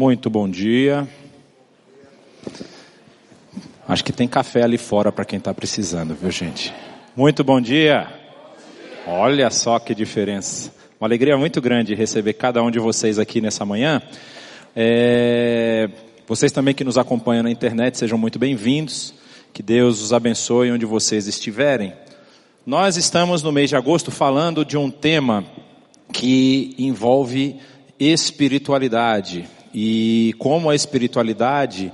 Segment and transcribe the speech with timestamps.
[0.00, 1.06] Muito bom dia.
[3.86, 6.72] Acho que tem café ali fora para quem está precisando, viu gente?
[7.14, 8.10] Muito bom dia.
[9.06, 10.72] Olha só que diferença.
[10.98, 14.00] Uma alegria muito grande receber cada um de vocês aqui nessa manhã.
[14.74, 15.90] É...
[16.26, 19.12] Vocês também que nos acompanham na internet, sejam muito bem-vindos.
[19.52, 21.92] Que Deus os abençoe onde vocês estiverem.
[22.64, 25.44] Nós estamos no mês de agosto falando de um tema
[26.10, 27.60] que envolve
[27.98, 31.92] espiritualidade e como a espiritualidade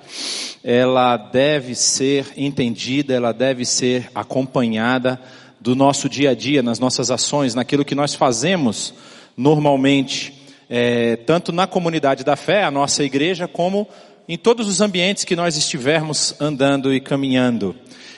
[0.64, 5.20] ela deve ser entendida, ela deve ser acompanhada
[5.60, 8.92] do nosso dia a dia, nas nossas ações, naquilo que nós fazemos
[9.36, 10.32] normalmente,
[10.68, 13.86] é, tanto na comunidade da fé, a nossa igreja, como
[14.28, 17.76] em todos os ambientes que nós estivermos andando e caminhando.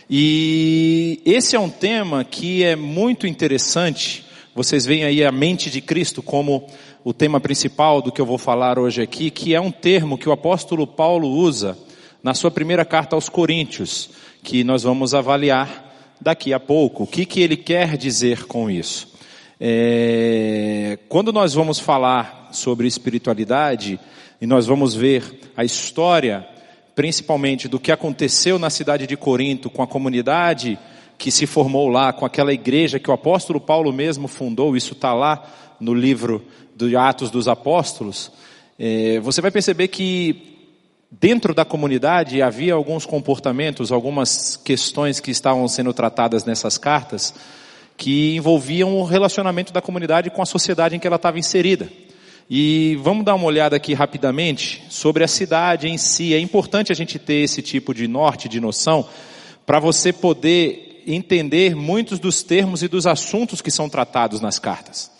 [0.08, 4.24] E esse é um tema que é muito interessante.
[4.54, 6.66] Vocês veem aí a mente de Cristo como
[7.04, 10.28] o tema principal do que eu vou falar hoje aqui, que é um termo que
[10.28, 11.78] o apóstolo Paulo usa
[12.22, 14.10] na sua primeira carta aos Coríntios,
[14.42, 17.04] que nós vamos avaliar daqui a pouco.
[17.04, 19.12] O que, que ele quer dizer com isso?
[19.60, 23.98] É, quando nós vamos falar sobre espiritualidade,
[24.40, 26.46] e nós vamos ver a história
[26.94, 30.78] principalmente do que aconteceu na cidade de Corinto com a comunidade
[31.16, 35.12] que se formou lá, com aquela igreja que o apóstolo Paulo mesmo fundou, isso está
[35.12, 35.44] lá
[35.80, 36.44] no livro
[36.76, 38.30] de Atos dos Apóstolos,
[38.78, 40.58] é, você vai perceber que
[41.10, 47.34] dentro da comunidade havia alguns comportamentos, algumas questões que estavam sendo tratadas nessas cartas,
[47.96, 51.88] que envolviam o relacionamento da comunidade com a sociedade em que ela estava inserida.
[52.48, 56.32] E vamos dar uma olhada aqui rapidamente sobre a cidade em si.
[56.32, 59.06] É importante a gente ter esse tipo de norte, de noção,
[59.66, 65.17] para você poder entender muitos dos termos e dos assuntos que são tratados nas cartas.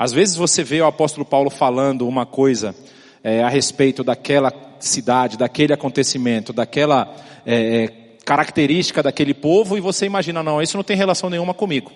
[0.00, 2.74] Às vezes você vê o apóstolo Paulo falando uma coisa
[3.22, 7.14] é, a respeito daquela cidade, daquele acontecimento, daquela
[7.44, 7.92] é,
[8.24, 11.92] característica daquele povo e você imagina, não, isso não tem relação nenhuma comigo.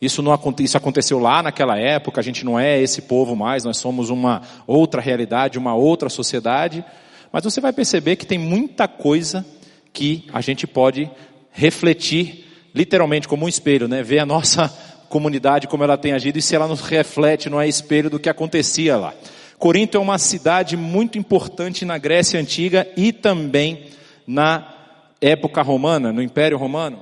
[0.00, 3.76] Isso, não, isso aconteceu lá naquela época, a gente não é esse povo mais, nós
[3.76, 6.84] somos uma outra realidade, uma outra sociedade.
[7.32, 9.44] Mas você vai perceber que tem muita coisa
[9.92, 11.10] que a gente pode
[11.50, 14.00] refletir, literalmente como um espelho, né?
[14.00, 17.68] Ver a nossa comunidade como ela tem agido e se ela nos reflete, não é
[17.68, 19.12] espelho do que acontecia lá.
[19.58, 23.90] Corinto é uma cidade muito importante na Grécia Antiga e também
[24.26, 24.74] na
[25.20, 27.00] época romana, no Império Romano.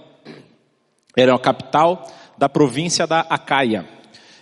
[1.17, 2.05] Era a capital
[2.37, 3.87] da província da Acaia.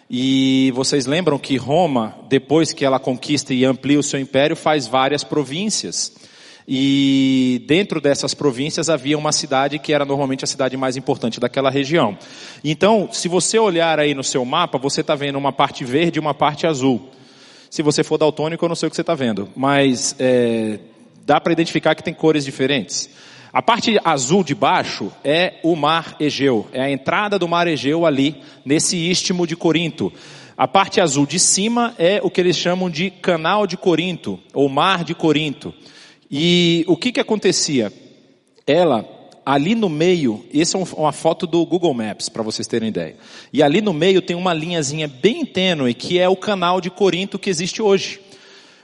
[0.08, 4.86] E vocês lembram que Roma, depois que ela conquista e amplia o seu império, faz
[4.86, 6.14] várias províncias.
[6.70, 11.70] E dentro dessas províncias havia uma cidade que era normalmente a cidade mais importante daquela
[11.70, 12.18] região.
[12.62, 16.20] Então, se você olhar aí no seu mapa, você está vendo uma parte verde e
[16.20, 17.08] uma parte azul.
[17.70, 20.78] Se você for daltônico, eu não sei o que você está vendo, mas é,
[21.24, 23.08] dá para identificar que tem cores diferentes.
[23.50, 28.04] A parte azul de baixo é o mar Egeu, é a entrada do mar Egeu
[28.04, 30.12] ali, nesse istmo de Corinto.
[30.54, 34.68] A parte azul de cima é o que eles chamam de canal de Corinto, ou
[34.68, 35.72] mar de Corinto.
[36.30, 37.92] E o que que acontecia?
[38.66, 39.08] Ela,
[39.44, 43.16] ali no meio, essa é uma foto do Google Maps, para vocês terem ideia.
[43.52, 47.38] E ali no meio tem uma linhazinha bem tênue, que é o canal de Corinto
[47.38, 48.20] que existe hoje.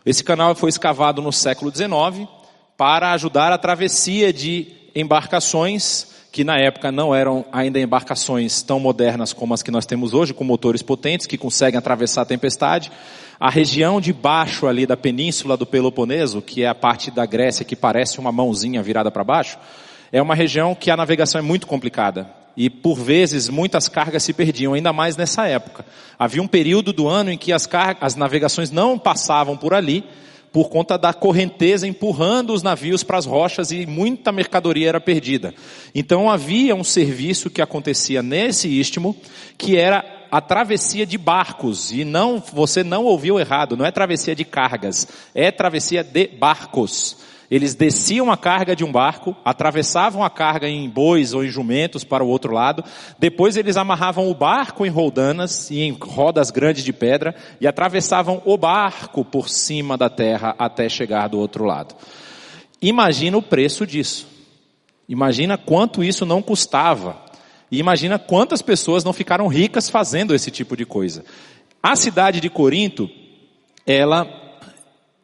[0.06, 2.28] Esse canal foi escavado no século XIX,
[2.76, 9.32] para ajudar a travessia de embarcações que na época não eram ainda embarcações tão modernas
[9.32, 12.90] como as que nós temos hoje, com motores potentes que conseguem atravessar a tempestade.
[13.38, 17.64] A região de baixo ali da península do Peloponeso, que é a parte da Grécia
[17.64, 19.58] que parece uma mãozinha virada para baixo,
[20.12, 22.30] é uma região que a navegação é muito complicada.
[22.56, 25.84] E por vezes muitas cargas se perdiam, ainda mais nessa época.
[26.16, 27.68] Havia um período do ano em que as,
[28.00, 30.04] as navegações não passavam por ali,
[30.52, 35.52] por conta da correnteza empurrando os navios para as rochas e muita mercadoria era perdida.
[35.92, 39.16] Então havia um serviço que acontecia nesse istmo,
[39.58, 44.34] que era a travessia de barcos, e não, você não ouviu errado, não é travessia
[44.34, 47.18] de cargas, é travessia de barcos.
[47.48, 52.02] Eles desciam a carga de um barco, atravessavam a carga em bois ou em jumentos
[52.02, 52.82] para o outro lado,
[53.16, 58.42] depois eles amarravam o barco em roldanas e em rodas grandes de pedra e atravessavam
[58.44, 61.94] o barco por cima da terra até chegar do outro lado.
[62.82, 64.26] Imagina o preço disso.
[65.08, 67.23] Imagina quanto isso não custava.
[67.74, 71.24] E imagina quantas pessoas não ficaram ricas fazendo esse tipo de coisa.
[71.82, 73.10] A cidade de Corinto,
[73.84, 74.28] ela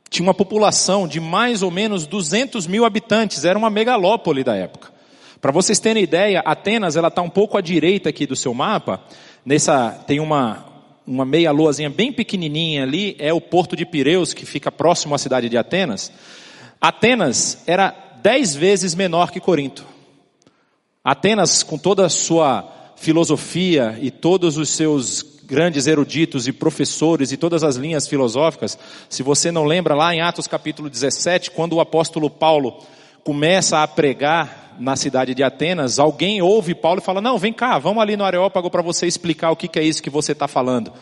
[0.08, 4.90] tinha uma população de mais ou menos 200 mil habitantes, era uma megalópole da época.
[5.40, 9.00] Para vocês terem ideia, Atenas ela está um pouco à direita aqui do seu mapa.
[9.46, 10.66] Nessa tem uma
[11.06, 15.18] uma meia luazinha bem pequenininha ali, é o porto de Pireus, que fica próximo à
[15.18, 16.12] cidade de Atenas.
[16.80, 19.84] Atenas era dez vezes menor que Corinto.
[21.02, 27.38] Atenas, com toda a sua filosofia e todos os seus grandes eruditos e professores e
[27.38, 31.80] todas as linhas filosóficas, se você não lembra lá em Atos capítulo 17, quando o
[31.80, 32.84] apóstolo Paulo
[33.24, 37.78] começa a pregar na cidade de Atenas, alguém ouve Paulo e fala: Não, vem cá,
[37.78, 40.46] vamos ali no Areópago para você explicar o que, que é isso que você está
[40.46, 40.92] falando.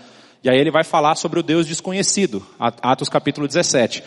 [0.45, 4.05] E aí ele vai falar sobre o Deus desconhecido, Atos capítulo 17.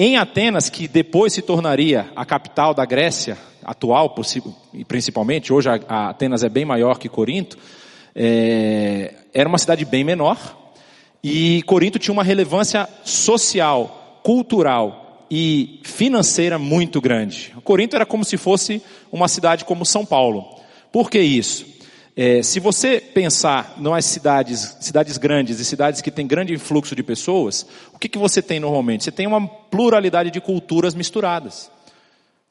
[0.00, 4.14] Em Atenas, que depois se tornaria a capital da Grécia atual,
[4.86, 7.58] principalmente, hoje a Atenas é bem maior que Corinto,
[8.14, 10.38] é, era uma cidade bem menor,
[11.20, 17.52] e Corinto tinha uma relevância social, cultural e financeira muito grande.
[17.64, 18.80] Corinto era como se fosse
[19.10, 20.60] uma cidade como São Paulo.
[20.92, 21.66] Por que isso?
[22.20, 27.02] É, se você pensar nas cidades, cidades grandes e cidades que têm grande influxo de
[27.04, 29.04] pessoas, o que, que você tem normalmente?
[29.04, 31.70] Você tem uma pluralidade de culturas misturadas.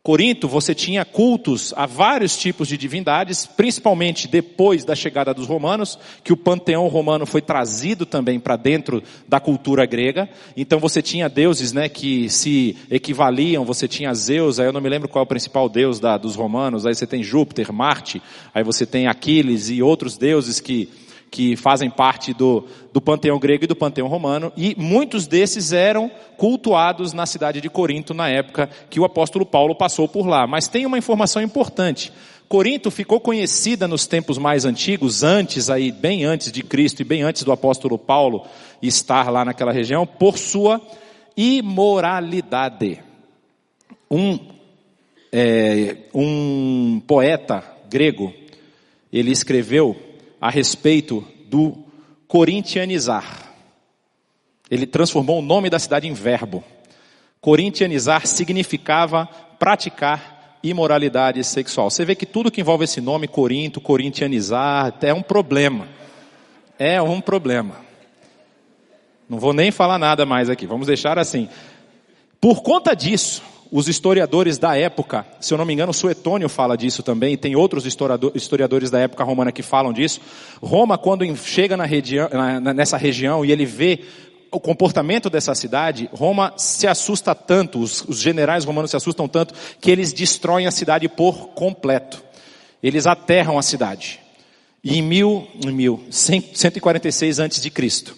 [0.08, 6.00] Corinto, você tinha cultos a vários tipos de divindades, principalmente depois da chegada dos romanos,
[6.24, 10.30] que o panteão romano foi trazido também para dentro da cultura grega.
[10.56, 13.66] Então você tinha deuses, né, que se equivaliam.
[13.66, 16.38] Você tinha Zeus, aí eu não me lembro qual é o principal deus da, dos
[16.38, 16.86] romanos.
[16.86, 18.22] Aí você tem Júpiter, Marte,
[18.56, 20.88] aí você tem Aquiles e outros deuses que
[21.30, 26.10] que fazem parte do, do panteão grego e do panteão romano, e muitos desses eram
[26.38, 30.48] cultuados na cidade de Corinto na época que o apóstolo Paulo passou por lá.
[30.48, 32.12] Mas tem uma informação importante.
[32.48, 37.22] Corinto ficou conhecida nos tempos mais antigos, antes aí, bem antes de Cristo e bem
[37.22, 38.46] antes do apóstolo Paulo
[38.82, 40.82] estar lá naquela região, por sua
[41.36, 43.02] imoralidade.
[44.10, 44.40] Um,
[45.32, 48.34] é, um poeta grego,
[49.12, 50.07] ele escreveu
[50.40, 51.86] a respeito do
[52.28, 53.54] corintianizar.
[54.70, 56.64] Ele transformou o nome da cidade em verbo.
[57.40, 61.90] Corintianizar significava praticar imoralidade sexual.
[61.90, 65.88] Você vê que tudo que envolve esse nome, Corinto, corintianizar, é um problema.
[66.78, 67.76] É um problema.
[69.30, 71.50] Não vou nem falar nada mais aqui, vamos deixar assim.
[72.40, 73.42] Por conta disso,
[73.72, 77.56] os historiadores da época, se eu não me engano, Suetônio fala disso também, e tem
[77.56, 80.22] outros historiadores da época romana que falam disso.
[80.62, 82.30] Roma, quando chega na região,
[82.76, 84.00] nessa região e ele vê
[84.52, 89.54] o comportamento dessa cidade, Roma se assusta tanto, os, os generais romanos se assustam tanto,
[89.80, 92.24] que eles destroem a cidade por completo.
[92.82, 94.20] Eles aterram a cidade.
[94.84, 98.16] E em mil, em mil, 146 antes de Cristo,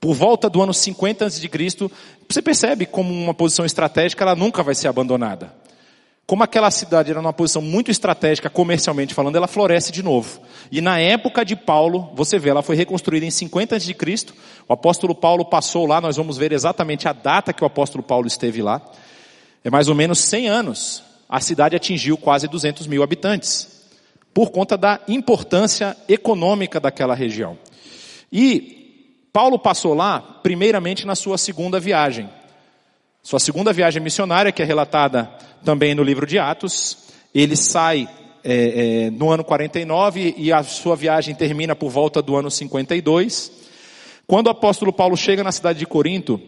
[0.00, 1.48] por volta do ano 50 a.C.,
[2.28, 5.52] você percebe como uma posição estratégica ela nunca vai ser abandonada.
[6.26, 10.40] Como aquela cidade era numa posição muito estratégica, comercialmente falando, ela floresce de novo.
[10.72, 13.94] E na época de Paulo, você vê, ela foi reconstruída em 50 a.C.
[14.68, 18.26] O apóstolo Paulo passou lá, nós vamos ver exatamente a data que o apóstolo Paulo
[18.26, 18.82] esteve lá.
[19.62, 21.04] É mais ou menos 100 anos.
[21.28, 23.84] A cidade atingiu quase 200 mil habitantes.
[24.34, 27.56] Por conta da importância econômica daquela região.
[28.32, 28.75] E
[29.36, 32.26] Paulo passou lá, primeiramente, na sua segunda viagem.
[33.22, 35.30] Sua segunda viagem missionária, que é relatada
[35.62, 36.96] também no livro de Atos.
[37.34, 38.08] Ele sai
[38.42, 43.52] é, é, no ano 49 e a sua viagem termina por volta do ano 52.
[44.26, 46.40] Quando o apóstolo Paulo chega na cidade de Corinto,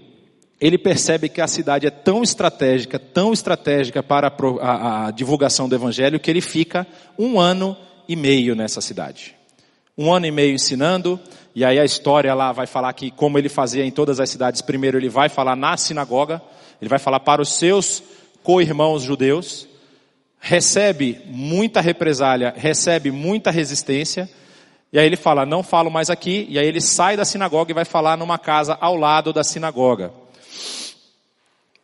[0.58, 5.68] ele percebe que a cidade é tão estratégica, tão estratégica para a, a, a divulgação
[5.68, 6.86] do evangelho, que ele fica
[7.18, 7.76] um ano
[8.08, 9.37] e meio nessa cidade.
[9.98, 11.18] Um ano e meio ensinando,
[11.56, 14.62] e aí a história lá vai falar que, como ele fazia em todas as cidades,
[14.62, 16.40] primeiro ele vai falar na sinagoga,
[16.80, 18.00] ele vai falar para os seus
[18.44, 19.66] co-irmãos judeus,
[20.38, 24.30] recebe muita represália, recebe muita resistência,
[24.92, 27.74] e aí ele fala, não falo mais aqui, e aí ele sai da sinagoga e
[27.74, 30.12] vai falar numa casa ao lado da sinagoga.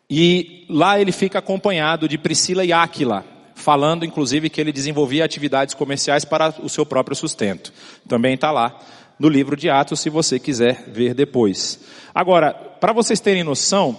[0.09, 5.75] E lá ele fica acompanhado de Priscila e Áquila, falando inclusive que ele desenvolvia atividades
[5.75, 7.73] comerciais para o seu próprio sustento.
[8.09, 8.79] Também está lá
[9.19, 11.81] no livro de Atos, se você quiser ver depois.
[12.15, 13.99] Agora, para vocês terem noção,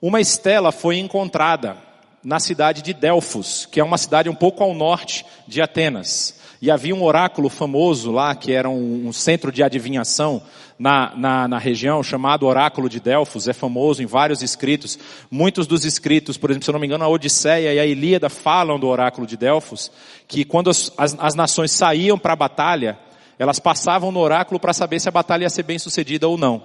[0.00, 1.76] uma estela foi encontrada
[2.24, 6.40] na cidade de Delfos, que é uma cidade um pouco ao norte de Atenas.
[6.60, 10.42] E havia um oráculo famoso lá, que era um, um centro de adivinhação
[10.78, 14.98] na, na, na, região, chamado Oráculo de Delfos, é famoso em vários escritos.
[15.30, 18.28] Muitos dos escritos, por exemplo, se eu não me engano, a Odisseia e a Ilíada
[18.28, 19.90] falam do Oráculo de Delfos,
[20.28, 22.98] que quando as, as, as nações saíam para a batalha,
[23.38, 26.62] elas passavam no oráculo para saber se a batalha ia ser bem sucedida ou não.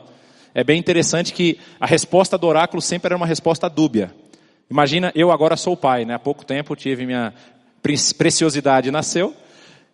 [0.53, 4.13] É bem interessante que a resposta do oráculo sempre era uma resposta dúbia.
[4.70, 6.15] Imagina, eu agora sou pai, né?
[6.15, 7.34] Há pouco tempo tive minha
[8.18, 9.34] preciosidade nasceu.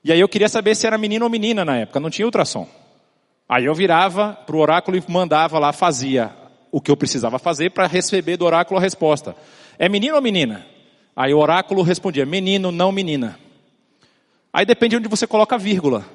[0.03, 2.67] E aí eu queria saber se era menino ou menina na época, não tinha ultrassom.
[3.47, 6.33] Aí eu virava para o oráculo e mandava lá, fazia
[6.71, 9.35] o que eu precisava fazer para receber do oráculo a resposta.
[9.79, 10.65] É menino ou menina?
[11.15, 13.39] Aí o oráculo respondia, menino, não menina.
[14.51, 16.05] Aí depende de onde você coloca a vírgula.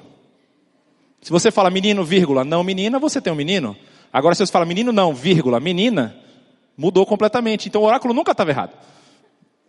[1.21, 3.75] Se você fala menino, vírgula, não menina, você tem um menino.
[4.11, 6.15] Agora se você fala menino não, vírgula, menina,
[6.77, 7.67] mudou completamente.
[7.67, 8.77] Então o oráculo nunca estava errado.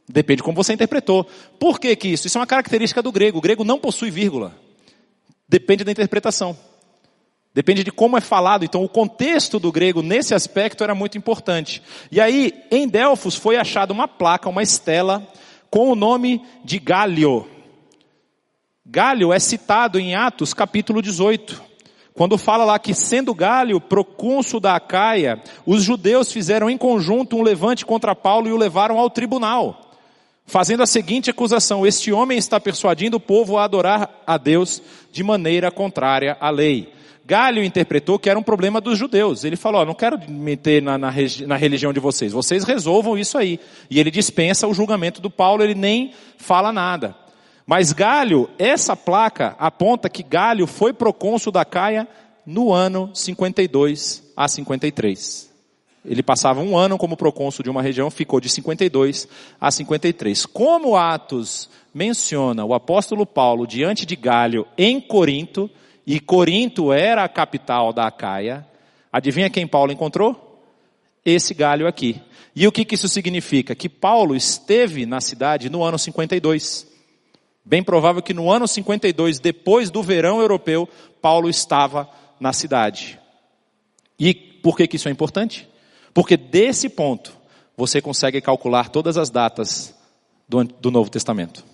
[0.07, 1.25] Depende de como você interpretou.
[1.59, 2.27] Por que, que isso?
[2.27, 3.39] Isso é uma característica do grego.
[3.39, 4.55] O grego não possui vírgula.
[5.49, 6.57] Depende da interpretação.
[7.55, 8.65] Depende de como é falado.
[8.65, 11.81] Então, o contexto do grego nesse aspecto era muito importante.
[12.11, 15.27] E aí, em Delfos foi achada uma placa, uma estela,
[15.71, 17.47] com o nome de Galio.
[18.85, 21.63] Galio é citado em Atos capítulo 18.
[22.13, 27.43] Quando fala lá que sendo Galio procônsul da Acaia, os judeus fizeram em conjunto um
[27.43, 29.85] levante contra Paulo e o levaram ao tribunal
[30.47, 35.23] fazendo a seguinte acusação: Este homem está persuadindo o povo a adorar a Deus de
[35.23, 36.93] maneira contrária à lei.
[37.27, 39.45] Galho interpretou que era um problema dos judeus.
[39.45, 41.13] Ele falou: oh, não quero meter na, na,
[41.47, 43.59] na, religião de vocês, vocês resolvam isso aí.
[43.89, 47.17] E ele dispensa o julgamento do Paulo, ele nem fala nada.
[47.67, 52.07] Mas Galho, essa placa aponta que Galho foi procônsul da Caia
[52.45, 55.55] no ano 52 a 53.
[56.05, 59.27] Ele passava um ano como procônsul de uma região, ficou de 52
[59.59, 60.45] a 53.
[60.45, 65.71] Como Atos menciona o apóstolo Paulo diante de Galho em Corinto,
[66.07, 68.67] e Corinto era a capital da Acaia,
[69.13, 70.61] adivinha quem Paulo encontrou?
[71.25, 72.21] Esse Galho aqui.
[72.55, 73.75] E o que, que isso significa?
[73.75, 76.87] Que Paulo esteve na cidade no ano 52.
[77.65, 80.89] Bem provável que no ano 52, depois do verão europeu,
[81.23, 82.09] Paulo estava
[82.39, 83.19] na cidade.
[84.19, 85.67] E por que, que isso é importante?
[86.13, 87.35] Porque desse ponto,
[87.77, 89.95] você consegue calcular todas as datas
[90.49, 91.65] do, do Novo Testamento.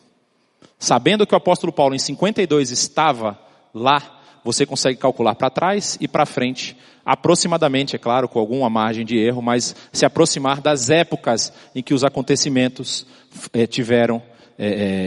[0.79, 3.39] Sabendo que o apóstolo Paulo em 52 estava
[3.75, 9.05] lá, você consegue calcular para trás e para frente, aproximadamente, é claro, com alguma margem
[9.05, 13.07] de erro, mas se aproximar das épocas em que os acontecimentos
[13.53, 14.23] é, tiveram
[14.59, 14.67] é,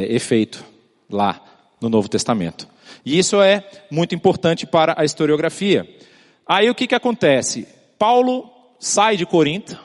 [0.10, 0.64] é, efeito
[1.10, 1.42] lá
[1.82, 2.68] no Novo Testamento.
[3.06, 5.88] E isso é muito importante para a historiografia.
[6.48, 7.68] Aí o que, que acontece?
[7.98, 8.50] Paulo
[8.80, 9.80] sai de Corinto,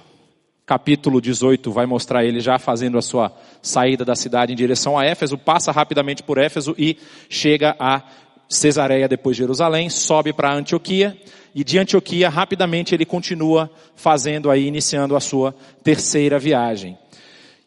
[0.69, 5.05] capítulo 18 vai mostrar ele já fazendo a sua saída da cidade em direção a
[5.05, 8.03] Éfeso, passa rapidamente por Éfeso e chega a
[8.49, 11.17] Cesareia depois de Jerusalém, sobe para Antioquia
[11.55, 16.97] e de Antioquia rapidamente ele continua fazendo aí, iniciando a sua terceira viagem.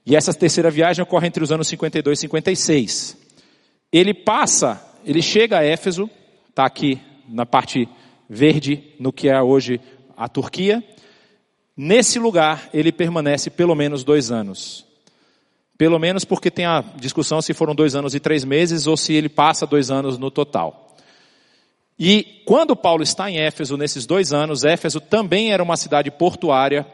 [0.05, 3.17] E essa terceira viagem ocorre entre os anos 52 e 56.
[3.91, 6.09] Ele passa, ele chega a Éfeso,
[6.49, 7.87] está aqui na parte
[8.29, 9.79] verde, no que é hoje
[10.17, 10.83] a Turquia,
[11.75, 14.85] Nesse lugar, ele permanece pelo menos dois anos.
[15.81, 19.13] Pelo menos porque tem a discussão se foram dois anos e três meses ou se
[19.13, 20.93] ele passa dois anos no total.
[21.97, 26.85] E quando Paulo está em Éfeso, nesses dois anos, Éfeso também era uma cidade portuária.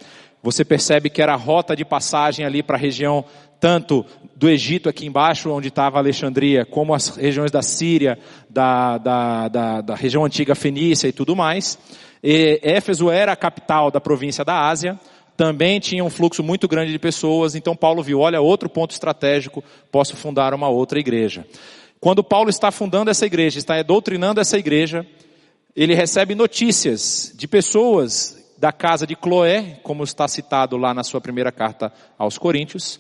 [0.42, 3.26] Você percebe que era a rota de passagem ali para a região
[3.60, 8.18] tanto do Egito aqui embaixo, onde estava Alexandria, como as regiões da Síria,
[8.50, 11.78] da, da, da, da região antiga Fenícia e tudo mais.
[12.24, 14.98] E Éfeso era a capital da província da Ásia,
[15.38, 19.64] também tinha um fluxo muito grande de pessoas, então Paulo viu, olha, outro ponto estratégico,
[19.92, 21.46] posso fundar uma outra igreja.
[22.00, 25.06] Quando Paulo está fundando essa igreja, está doutrinando essa igreja,
[25.76, 31.22] ele recebe notícias de pessoas da casa de Cloé, como está citado lá na sua
[31.22, 33.00] primeira carta aos Coríntios,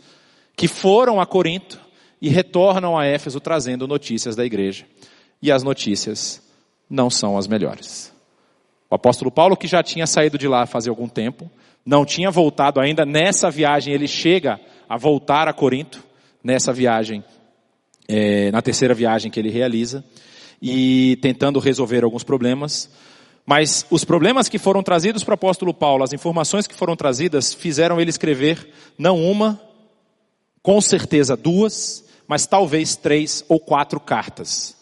[0.55, 1.79] que foram a Corinto
[2.21, 4.85] e retornam a Éfeso trazendo notícias da igreja.
[5.41, 6.41] E as notícias
[6.87, 8.13] não são as melhores.
[8.89, 11.49] O apóstolo Paulo, que já tinha saído de lá fazia algum tempo,
[11.87, 16.03] não tinha voltado ainda, nessa viagem ele chega a voltar a Corinto,
[16.43, 17.23] nessa viagem,
[18.09, 20.03] é, na terceira viagem que ele realiza,
[20.61, 22.89] e tentando resolver alguns problemas.
[23.45, 27.53] Mas os problemas que foram trazidos para o apóstolo Paulo, as informações que foram trazidas,
[27.53, 29.57] fizeram ele escrever não uma,
[30.61, 34.76] com certeza duas, mas talvez três ou quatro cartas.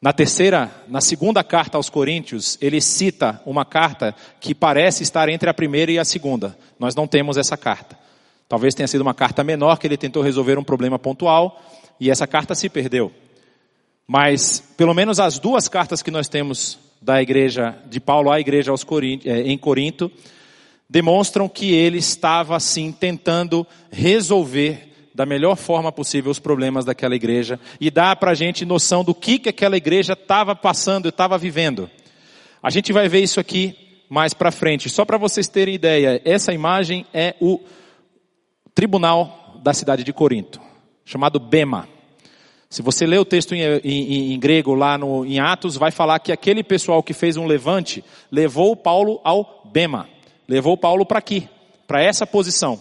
[0.00, 5.50] Na terceira, na segunda carta aos Coríntios, ele cita uma carta que parece estar entre
[5.50, 6.56] a primeira e a segunda.
[6.78, 7.98] Nós não temos essa carta.
[8.48, 11.60] Talvez tenha sido uma carta menor que ele tentou resolver um problema pontual
[11.98, 13.12] e essa carta se perdeu.
[14.06, 18.72] Mas pelo menos as duas cartas que nós temos da igreja de Paulo à igreja
[19.24, 20.10] eh, em Corinto
[20.88, 27.58] demonstram que ele estava assim tentando resolver da melhor forma possível os problemas daquela igreja
[27.80, 31.36] e dá para a gente noção do que, que aquela igreja estava passando e estava
[31.36, 31.90] vivendo.
[32.62, 34.88] A gente vai ver isso aqui mais para frente.
[34.88, 37.58] Só para vocês terem ideia, essa imagem é o
[38.72, 40.60] tribunal da cidade de Corinto,
[41.04, 41.88] chamado Bema.
[42.70, 46.20] Se você ler o texto em, em, em, grego lá no, em Atos, vai falar
[46.20, 50.08] que aquele pessoal que fez um levante levou Paulo ao Bema,
[50.46, 51.48] levou Paulo para aqui,
[51.88, 52.80] para essa posição.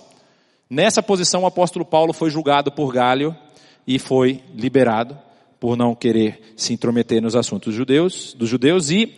[0.69, 3.33] Nessa posição, o apóstolo Paulo foi julgado por Galho
[3.87, 5.17] e foi liberado
[5.61, 8.91] por não querer se intrometer nos assuntos judeus, dos judeus.
[8.91, 9.15] E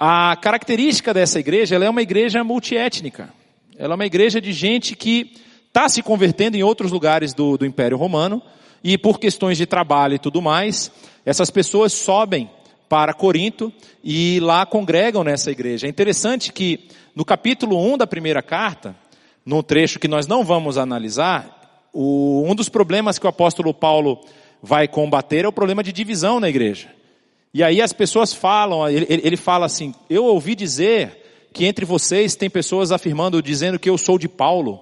[0.00, 3.28] a característica dessa igreja, ela é uma igreja multiétnica.
[3.76, 5.34] Ela é uma igreja de gente que
[5.68, 8.42] está se convertendo em outros lugares do, do Império Romano
[8.82, 10.90] e por questões de trabalho e tudo mais,
[11.26, 12.48] essas pessoas sobem
[12.88, 13.70] para Corinto
[14.02, 15.86] e lá congregam nessa igreja.
[15.86, 18.96] É interessante que no capítulo 1 da primeira carta,
[19.46, 24.20] num trecho que nós não vamos analisar, o, um dos problemas que o apóstolo Paulo
[24.60, 26.88] vai combater é o problema de divisão na igreja.
[27.54, 32.34] E aí as pessoas falam, ele, ele fala assim, eu ouvi dizer que entre vocês
[32.34, 34.80] tem pessoas afirmando, dizendo que eu sou de Paulo,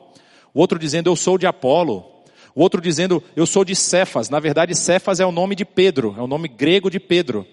[0.52, 2.14] o outro dizendo eu sou de Apolo,
[2.54, 4.30] o outro dizendo, eu sou de Cefas.
[4.30, 7.46] Na verdade, Cefas é o nome de Pedro, é o nome grego de Pedro.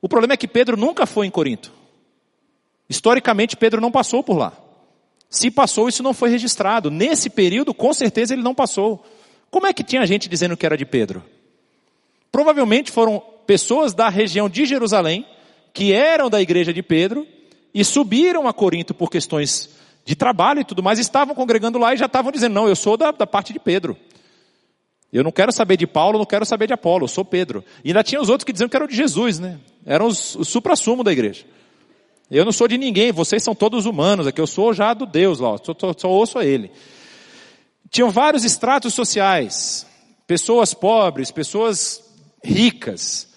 [0.00, 1.70] O problema é que Pedro nunca foi em Corinto.
[2.88, 4.52] Historicamente, Pedro não passou por lá.
[5.32, 6.90] Se passou, isso não foi registrado.
[6.90, 9.02] Nesse período, com certeza, ele não passou.
[9.50, 11.24] Como é que tinha gente dizendo que era de Pedro?
[12.30, 15.26] Provavelmente foram pessoas da região de Jerusalém,
[15.72, 17.26] que eram da igreja de Pedro,
[17.72, 19.70] e subiram a Corinto por questões
[20.04, 22.98] de trabalho e tudo mais, estavam congregando lá e já estavam dizendo, não, eu sou
[22.98, 23.96] da, da parte de Pedro.
[25.10, 27.64] Eu não quero saber de Paulo, não quero saber de Apolo, eu sou Pedro.
[27.82, 29.58] E ainda tinha os outros que diziam que eram de Jesus, né?
[29.86, 31.46] Eram os, os supra-sumo da igreja.
[32.34, 35.38] Eu não sou de ninguém, vocês são todos humanos, aqui eu sou já do Deus
[35.38, 36.70] lá, só, só, só ouço a Ele.
[37.90, 39.86] Tinham vários estratos sociais,
[40.26, 42.02] pessoas pobres, pessoas
[42.42, 43.28] ricas.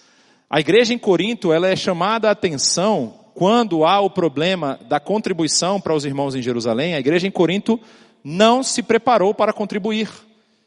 [0.48, 5.78] A igreja em Corinto, ela é chamada a atenção quando há o problema da contribuição
[5.78, 7.78] para os irmãos em Jerusalém, a igreja em Corinto
[8.24, 10.08] não se preparou para contribuir.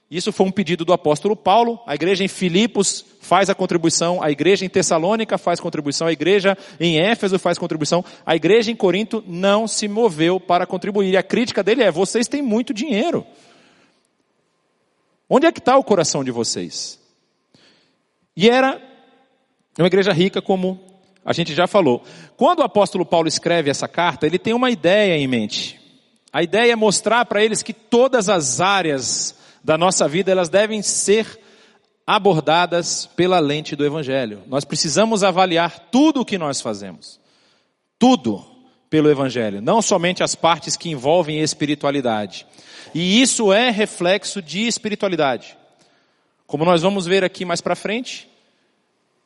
[0.09, 1.79] Isso foi um pedido do apóstolo Paulo.
[1.85, 6.57] A igreja em Filipos faz a contribuição, a igreja em Tessalônica faz contribuição, a igreja
[6.79, 8.03] em Éfeso faz contribuição.
[8.25, 11.11] A igreja em Corinto não se moveu para contribuir.
[11.11, 13.25] E a crítica dele é: vocês têm muito dinheiro.
[15.29, 16.99] Onde é que está o coração de vocês?
[18.35, 18.81] E era
[19.77, 20.79] uma igreja rica, como
[21.23, 22.03] a gente já falou.
[22.35, 25.79] Quando o apóstolo Paulo escreve essa carta, ele tem uma ideia em mente.
[26.33, 30.81] A ideia é mostrar para eles que todas as áreas da nossa vida, elas devem
[30.81, 31.39] ser
[32.05, 34.41] abordadas pela lente do Evangelho.
[34.47, 37.19] Nós precisamos avaliar tudo o que nós fazemos.
[37.99, 38.43] Tudo
[38.89, 42.47] pelo Evangelho, não somente as partes que envolvem espiritualidade.
[42.93, 45.55] E isso é reflexo de espiritualidade.
[46.47, 48.27] Como nós vamos ver aqui mais para frente,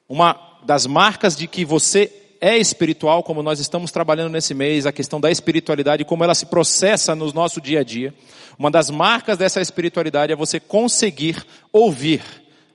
[0.09, 4.91] uma das marcas de que você é espiritual, como nós estamos trabalhando nesse mês, a
[4.91, 8.13] questão da espiritualidade, como ela se processa no nosso dia a dia.
[8.59, 12.21] Uma das marcas dessa espiritualidade é você conseguir ouvir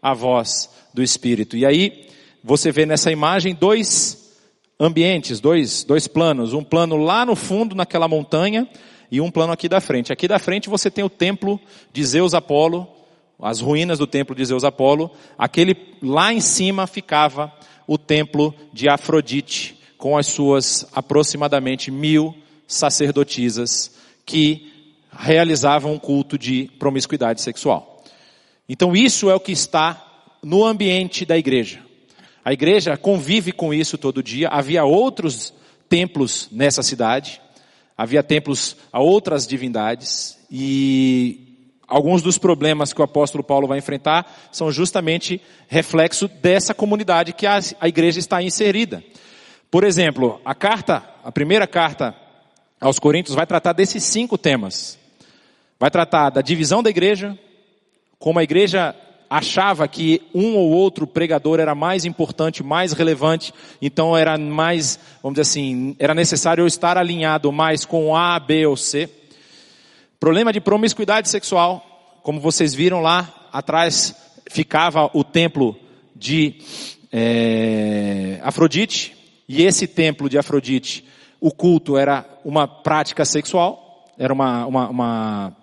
[0.01, 1.55] a voz do Espírito.
[1.55, 2.09] E aí,
[2.43, 4.33] você vê nessa imagem dois
[4.81, 6.55] ambientes, dois, dois planos.
[6.55, 8.67] Um plano lá no fundo, naquela montanha,
[9.13, 10.11] e um plano aqui da frente.
[10.11, 11.61] Aqui da frente você tem o templo
[11.93, 12.89] de Zeus Apolo,
[13.39, 15.11] as ruínas do templo de Zeus Apolo.
[15.37, 17.53] Aquele lá em cima ficava
[17.89, 23.91] o templo de Afrodite, com as suas aproximadamente mil sacerdotisas
[24.27, 24.71] que
[25.11, 28.05] realizavam um culto de promiscuidade sexual.
[28.69, 30.05] Então isso é o que está
[30.43, 31.81] no ambiente da igreja.
[32.45, 34.49] A igreja convive com isso todo dia.
[34.49, 35.55] Havia outros
[35.89, 37.41] templos nessa cidade,
[37.97, 41.48] havia templos a outras divindades e
[41.89, 47.47] Alguns dos problemas que o apóstolo Paulo vai enfrentar são justamente reflexo dessa comunidade que
[47.47, 49.03] a, a igreja está inserida.
[49.71, 52.15] Por exemplo, a carta, a primeira carta
[52.79, 54.99] aos Coríntios vai tratar desses cinco temas.
[55.81, 57.39] Vai tratar da divisão da igreja,
[58.19, 58.95] como a igreja
[59.31, 65.39] achava que um ou outro pregador era mais importante, mais relevante, então era mais, vamos
[65.39, 69.09] dizer assim, era necessário eu estar alinhado mais com A, B ou C.
[70.21, 74.17] Problema de promiscuidade sexual, como vocês viram lá atrás,
[74.51, 75.79] ficava o templo
[76.13, 76.57] de
[77.13, 79.17] é, Afrodite,
[79.49, 81.05] e esse templo de Afrodite,
[81.41, 85.57] o culto era uma prática sexual, era uma, uma, uma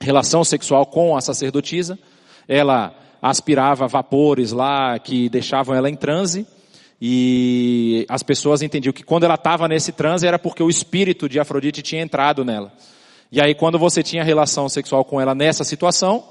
[0.00, 1.98] relação sexual com a sacerdotisa,
[2.48, 6.46] ela aspirava vapores lá que deixavam ela em transe,
[6.98, 11.38] e as pessoas entendiam que quando ela estava nesse transe era porque o espírito de
[11.38, 12.72] Afrodite tinha entrado nela.
[13.30, 16.24] E aí, quando você tinha relação sexual com ela nessa situação,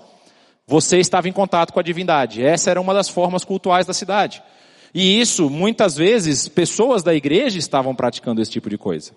[0.66, 2.44] você estava em contato com a divindade.
[2.44, 4.42] Essa era uma das formas cultuais da cidade.
[4.94, 9.12] E isso, muitas vezes, pessoas da igreja estavam praticando esse tipo de coisa.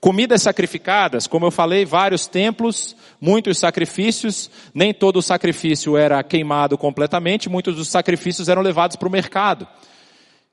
[0.00, 7.50] Comidas sacrificadas, como eu falei, vários templos, muitos sacrifícios, nem todo sacrifício era queimado completamente,
[7.50, 9.68] muitos dos sacrifícios eram levados para o mercado.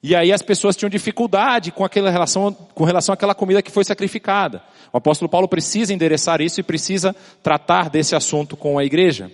[0.01, 3.83] E aí as pessoas tinham dificuldade com aquela relação, com relação àquela comida que foi
[3.83, 4.61] sacrificada.
[4.93, 9.31] O apóstolo Paulo precisa endereçar isso e precisa tratar desse assunto com a igreja.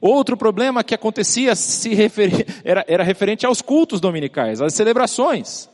[0.00, 2.46] Outro problema que acontecia se refer...
[2.64, 5.68] era, era referente aos cultos dominicais, às celebrações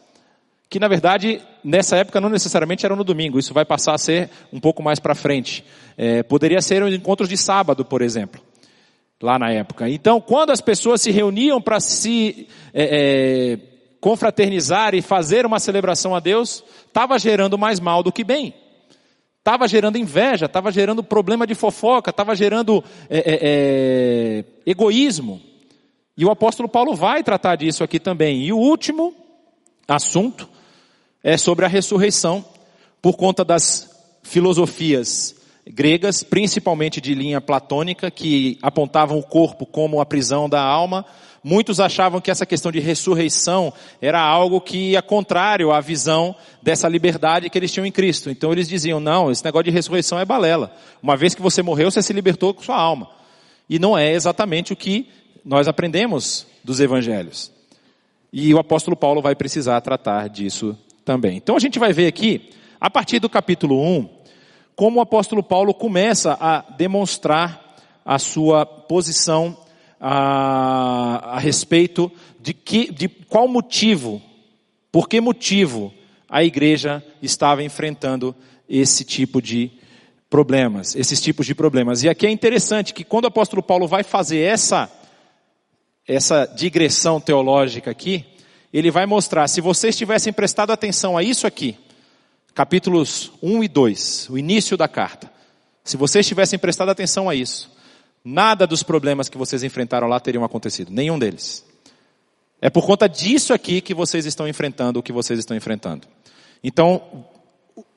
[0.72, 4.30] que na verdade nessa época não necessariamente eram no domingo, isso vai passar a ser
[4.50, 5.62] um pouco mais para frente.
[5.98, 8.40] É, poderia ser os encontros de sábado, por exemplo,
[9.20, 9.86] lá na época.
[9.90, 13.58] Então, quando as pessoas se reuniam para se é, é,
[14.02, 18.52] confraternizar e fazer uma celebração a Deus, estava gerando mais mal do que bem.
[19.38, 25.40] Estava gerando inveja, estava gerando problema de fofoca, estava gerando é, é, é, egoísmo.
[26.16, 28.42] E o apóstolo Paulo vai tratar disso aqui também.
[28.42, 29.14] E o último
[29.86, 30.48] assunto
[31.22, 32.44] é sobre a ressurreição,
[33.00, 33.88] por conta das
[34.24, 41.06] filosofias gregas, principalmente de linha platônica, que apontavam o corpo como a prisão da alma.
[41.44, 46.88] Muitos achavam que essa questão de ressurreição era algo que ia contrário à visão dessa
[46.88, 48.30] liberdade que eles tinham em Cristo.
[48.30, 50.72] Então eles diziam, não, esse negócio de ressurreição é balela.
[51.02, 53.10] Uma vez que você morreu, você se libertou com sua alma.
[53.68, 55.08] E não é exatamente o que
[55.44, 57.50] nós aprendemos dos evangelhos.
[58.32, 61.36] E o apóstolo Paulo vai precisar tratar disso também.
[61.36, 62.50] Então a gente vai ver aqui,
[62.80, 64.08] a partir do capítulo 1,
[64.76, 69.56] como o apóstolo Paulo começa a demonstrar a sua posição
[70.04, 72.10] a, a respeito
[72.40, 74.20] de, que, de qual motivo,
[74.90, 75.94] por que motivo
[76.28, 78.34] a igreja estava enfrentando
[78.68, 79.70] esse tipo de
[80.28, 82.02] problemas, esses tipos de problemas.
[82.02, 84.90] E aqui é interessante que quando o apóstolo Paulo vai fazer essa,
[86.08, 88.24] essa digressão teológica aqui,
[88.72, 91.76] ele vai mostrar, se vocês tivessem prestado atenção a isso aqui,
[92.54, 95.30] capítulos 1 e 2, o início da carta,
[95.84, 97.70] se vocês tivessem prestado atenção a isso,
[98.24, 101.64] nada dos problemas que vocês enfrentaram lá teriam acontecido, nenhum deles.
[102.60, 106.06] É por conta disso aqui que vocês estão enfrentando o que vocês estão enfrentando.
[106.62, 107.26] Então,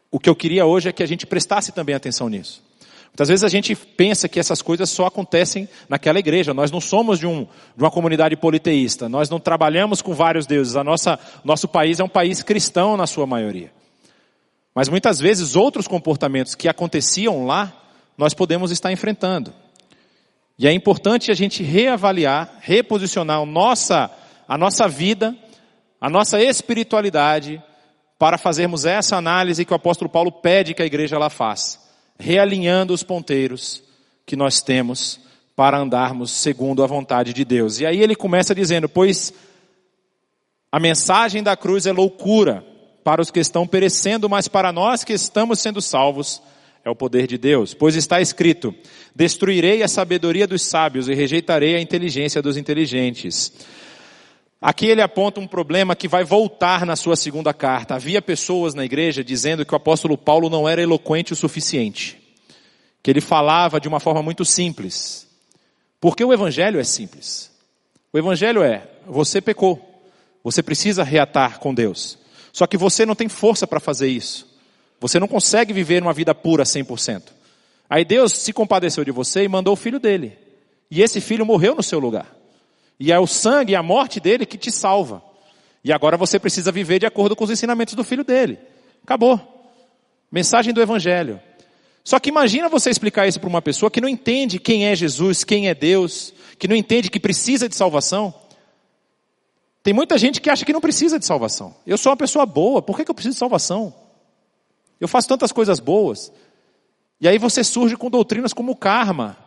[0.10, 2.64] o que eu queria hoje é que a gente prestasse também atenção nisso.
[3.10, 6.54] Muitas vezes a gente pensa que essas coisas só acontecem naquela igreja.
[6.54, 9.08] Nós não somos de, um, de uma comunidade politeísta.
[9.08, 10.76] Nós não trabalhamos com vários deuses.
[10.76, 13.72] A nossa, nosso país é um país cristão na sua maioria.
[14.74, 17.72] Mas muitas vezes outros comportamentos que aconteciam lá,
[18.18, 19.54] nós podemos estar enfrentando.
[20.58, 24.10] E é importante a gente reavaliar, reposicionar a nossa,
[24.48, 25.36] a nossa vida,
[26.00, 27.62] a nossa espiritualidade,
[28.18, 31.86] para fazermos essa análise que o apóstolo Paulo pede que a igreja lá faça
[32.18, 33.84] realinhando os ponteiros
[34.26, 35.20] que nós temos
[35.56, 37.80] para andarmos segundo a vontade de Deus.
[37.80, 39.34] E aí ele começa dizendo: Pois
[40.72, 42.66] a mensagem da cruz é loucura
[43.04, 46.42] para os que estão perecendo, mas para nós que estamos sendo salvos,
[46.86, 47.74] é o poder de Deus.
[47.74, 48.74] Pois está escrito:
[49.16, 53.52] Destruirei a sabedoria dos sábios e rejeitarei a inteligência dos inteligentes.
[54.62, 57.96] Aqui ele aponta um problema que vai voltar na sua segunda carta.
[57.96, 62.22] Havia pessoas na igreja dizendo que o apóstolo Paulo não era eloquente o suficiente,
[63.02, 65.28] que ele falava de uma forma muito simples.
[66.00, 67.52] Porque o evangelho é simples.
[68.14, 70.04] O evangelho é: você pecou,
[70.44, 72.20] você precisa reatar com Deus.
[72.54, 74.55] Só que você não tem força para fazer isso.
[75.00, 77.24] Você não consegue viver uma vida pura 100%.
[77.90, 80.38] Aí Deus se compadeceu de você e mandou o filho dele.
[80.90, 82.36] E esse filho morreu no seu lugar.
[83.00, 85.22] E é o sangue e a morte dele que te salva.
[85.84, 88.58] E agora você precisa viver de acordo com os ensinamentos do filho dele.
[89.04, 89.40] Acabou.
[90.32, 91.40] Mensagem do evangelho.
[92.04, 95.44] Só que imagina você explicar isso para uma pessoa que não entende quem é Jesus,
[95.44, 98.34] quem é Deus, que não entende que precisa de salvação.
[99.84, 101.76] Tem muita gente que acha que não precisa de salvação.
[101.86, 103.94] Eu sou uma pessoa boa, por que, que eu preciso de salvação?
[105.00, 106.32] Eu faço tantas coisas boas.
[107.20, 109.38] E aí você surge com doutrinas como o karma,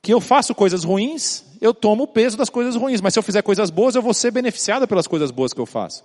[0.00, 3.22] que eu faço coisas ruins, eu tomo o peso das coisas ruins, mas se eu
[3.22, 6.02] fizer coisas boas, eu vou ser beneficiada pelas coisas boas que eu faço.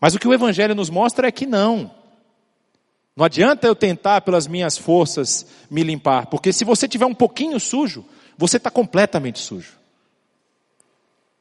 [0.00, 1.90] Mas o que o Evangelho nos mostra é que não.
[3.14, 7.60] Não adianta eu tentar pelas minhas forças me limpar, porque se você tiver um pouquinho
[7.60, 8.04] sujo,
[8.36, 9.78] você está completamente sujo.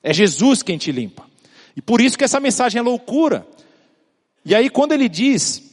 [0.04, 1.26] É Jesus quem te limpa.
[1.76, 3.48] E por isso que essa mensagem é loucura.
[4.44, 5.71] E aí quando ele diz,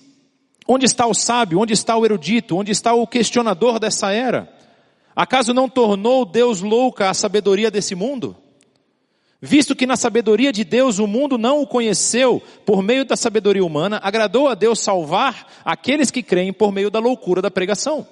[0.69, 4.53] onde está o sábio, onde está o erudito, onde está o questionador dessa era?
[5.17, 8.37] Acaso não tornou Deus louca a sabedoria desse mundo?
[9.41, 13.65] Visto que na sabedoria de Deus o mundo não o conheceu por meio da sabedoria
[13.65, 18.07] humana, agradou a Deus salvar aqueles que creem por meio da loucura da pregação.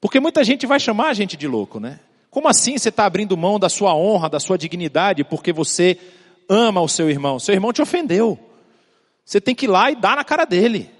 [0.00, 2.00] Porque muita gente vai chamar a gente de louco, né?
[2.30, 5.98] Como assim você está abrindo mão da sua honra, da sua dignidade, porque você
[6.48, 7.38] ama o seu irmão?
[7.38, 8.38] Seu irmão te ofendeu.
[9.24, 10.90] Você tem que ir lá e dar na cara dele.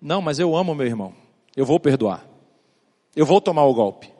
[0.00, 1.14] Não, mas eu amo meu irmão.
[1.56, 2.24] Eu vou perdoar.
[3.16, 4.12] Eu vou tomar o golpe.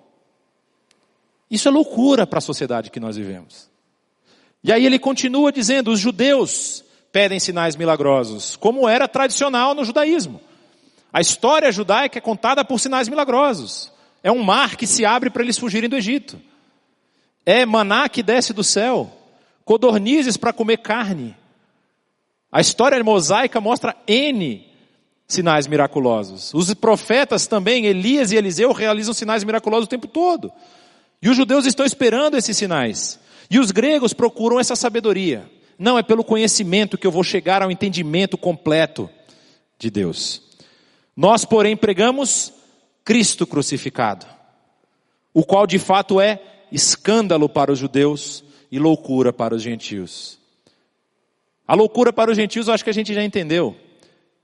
[1.51, 3.71] Isso é loucura para a sociedade que nós vivemos.
[4.62, 10.41] E aí ele continua dizendo: os judeus pedem sinais milagrosos, como era tradicional no judaísmo.
[11.12, 13.91] A história judaica é contada por sinais milagrosos.
[14.23, 16.38] É um mar que se abre para eles fugirem do Egito.
[17.47, 19.11] É maná que desce do céu.
[19.64, 21.35] Codornizes para comer carne.
[22.51, 24.68] A história mosaica mostra N
[25.29, 26.53] sinais miraculosos.
[26.55, 30.51] Os profetas também, Elias e Eliseu, realizam sinais miraculosos o tempo todo.
[31.21, 33.21] E os judeus estão esperando esses sinais.
[33.51, 35.49] E os gregos procuram essa sabedoria.
[35.79, 39.09] Não é pelo conhecimento que eu vou chegar ao entendimento completo
[39.79, 40.43] de Deus.
[41.14, 42.53] Nós, porém, pregamos
[43.05, 44.27] Cristo crucificado,
[45.33, 50.38] o qual de fato é escândalo para os judeus e loucura para os gentios.
[51.67, 53.77] A loucura para os gentios eu acho que a gente já entendeu.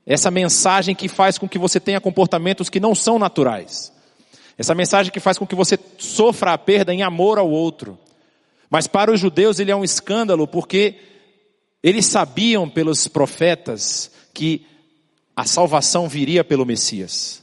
[0.07, 3.93] Essa mensagem que faz com que você tenha comportamentos que não são naturais.
[4.57, 7.99] Essa mensagem que faz com que você sofra a perda em amor ao outro.
[8.71, 10.97] Mas para os judeus ele é um escândalo porque
[11.83, 14.67] eles sabiam pelos profetas que
[15.35, 17.43] a salvação viria pelo Messias.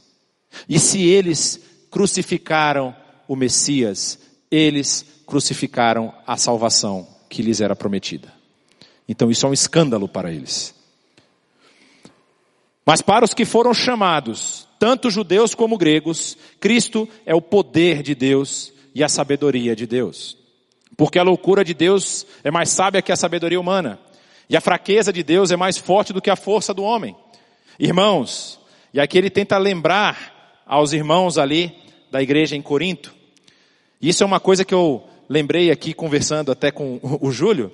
[0.68, 2.94] E se eles crucificaram
[3.28, 4.18] o Messias,
[4.50, 8.32] eles crucificaram a salvação que lhes era prometida.
[9.08, 10.74] Então isso é um escândalo para eles.
[12.84, 18.14] Mas para os que foram chamados, tanto judeus como gregos, Cristo é o poder de
[18.14, 20.36] Deus e a sabedoria de Deus.
[20.96, 23.98] Porque a loucura de Deus é mais sábia que a sabedoria humana.
[24.48, 27.16] E a fraqueza de Deus é mais forte do que a força do homem.
[27.78, 28.60] Irmãos,
[28.92, 31.74] e aqui ele tenta lembrar aos irmãos ali
[32.10, 33.14] da igreja em Corinto.
[34.00, 37.72] Isso é uma coisa que eu lembrei aqui conversando até com o Júlio.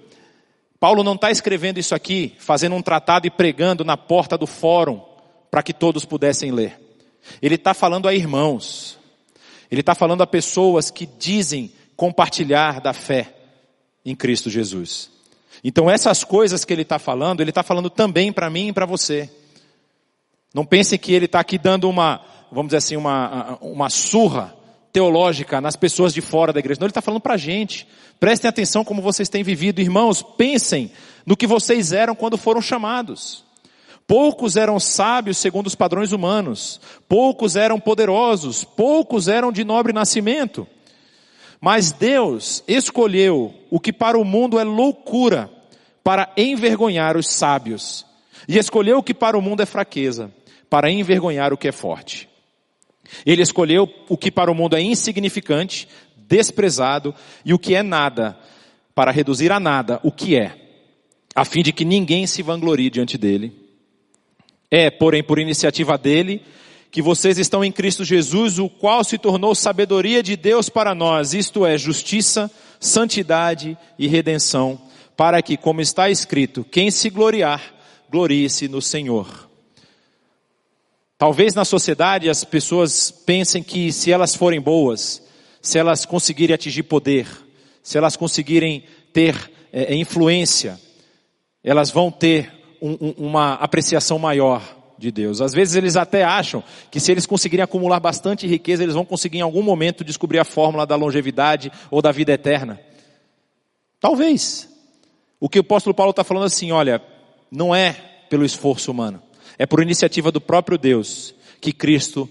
[0.80, 5.00] Paulo não está escrevendo isso aqui, fazendo um tratado e pregando na porta do fórum
[5.50, 6.78] para que todos pudessem ler.
[7.42, 8.98] Ele está falando a irmãos.
[9.70, 13.34] Ele está falando a pessoas que dizem compartilhar da fé
[14.04, 15.10] em Cristo Jesus.
[15.62, 18.86] Então essas coisas que ele está falando, ele está falando também para mim e para
[18.86, 19.28] você.
[20.54, 24.56] Não pensem que ele está aqui dando uma, vamos dizer assim, uma, uma surra
[24.92, 26.80] teológica nas pessoas de fora da igreja.
[26.80, 27.86] Não, ele está falando para a gente.
[28.18, 29.80] Prestem atenção como vocês têm vivido.
[29.80, 30.90] Irmãos, pensem
[31.24, 33.44] no que vocês eram quando foram chamados.
[34.06, 40.66] Poucos eram sábios segundo os padrões humanos, poucos eram poderosos, poucos eram de nobre nascimento.
[41.60, 45.50] Mas Deus escolheu o que para o mundo é loucura
[46.02, 48.06] para envergonhar os sábios,
[48.48, 50.32] e escolheu o que para o mundo é fraqueza
[50.70, 52.27] para envergonhar o que é forte.
[53.24, 58.38] Ele escolheu o que para o mundo é insignificante, desprezado e o que é nada,
[58.94, 60.56] para reduzir a nada o que é,
[61.34, 63.52] a fim de que ninguém se vanglorie diante dele.
[64.70, 66.42] É, porém, por iniciativa dele,
[66.90, 71.34] que vocês estão em Cristo Jesus, o qual se tornou sabedoria de Deus para nós,
[71.34, 74.80] isto é, justiça, santidade e redenção,
[75.16, 77.74] para que, como está escrito, quem se gloriar,
[78.10, 79.47] glorie-se no Senhor.
[81.18, 85.20] Talvez na sociedade as pessoas pensem que se elas forem boas,
[85.60, 87.26] se elas conseguirem atingir poder,
[87.82, 90.78] se elas conseguirem ter é, influência,
[91.64, 94.62] elas vão ter um, uma apreciação maior
[94.96, 95.40] de Deus.
[95.40, 99.38] Às vezes eles até acham que se eles conseguirem acumular bastante riqueza, eles vão conseguir
[99.38, 102.80] em algum momento descobrir a fórmula da longevidade ou da vida eterna.
[104.00, 104.68] Talvez.
[105.40, 107.02] O que o apóstolo Paulo está falando assim, olha,
[107.50, 107.92] não é
[108.28, 109.22] pelo esforço humano,
[109.58, 112.28] é por iniciativa do próprio Deus que Cristo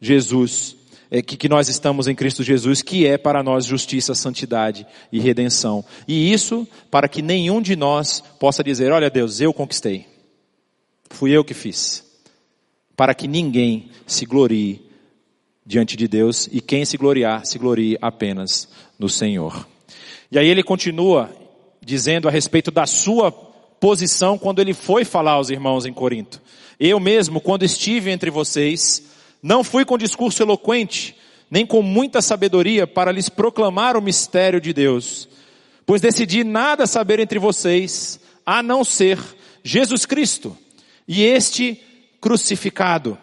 [0.00, 0.76] Jesus
[1.10, 5.18] é, que, que nós estamos em Cristo Jesus, que é para nós justiça, santidade e
[5.18, 5.84] redenção.
[6.06, 10.06] E isso para que nenhum de nós possa dizer, olha Deus, eu conquistei.
[11.10, 12.04] Fui eu que fiz.
[12.94, 14.86] Para que ninguém se glorie
[15.64, 19.66] diante de Deus e quem se gloriar, se glorie apenas no Senhor.
[20.30, 21.30] E aí ele continua
[21.80, 23.32] dizendo a respeito da sua
[23.80, 26.40] posição quando ele foi falar aos irmãos em Corinto.
[26.78, 29.02] Eu mesmo, quando estive entre vocês,
[29.42, 31.16] não fui com discurso eloquente,
[31.50, 35.28] nem com muita sabedoria para lhes proclamar o mistério de Deus,
[35.86, 39.18] pois decidi nada saber entre vocês, a não ser
[39.62, 40.56] Jesus Cristo
[41.06, 41.80] e este
[42.20, 43.18] crucificado.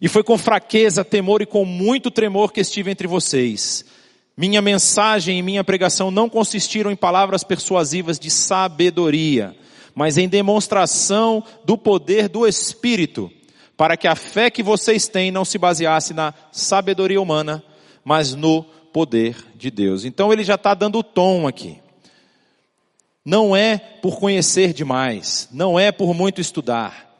[0.00, 3.84] E foi com fraqueza, temor e com muito tremor que estive entre vocês.
[4.36, 9.56] Minha mensagem e minha pregação não consistiram em palavras persuasivas de sabedoria,
[9.94, 13.30] mas em demonstração do poder do Espírito
[13.76, 17.62] para que a fé que vocês têm não se baseasse na sabedoria humana,
[18.04, 20.04] mas no poder de Deus.
[20.04, 21.78] Então ele já está dando o tom aqui.
[23.24, 27.10] Não é por conhecer demais, não é por muito estudar,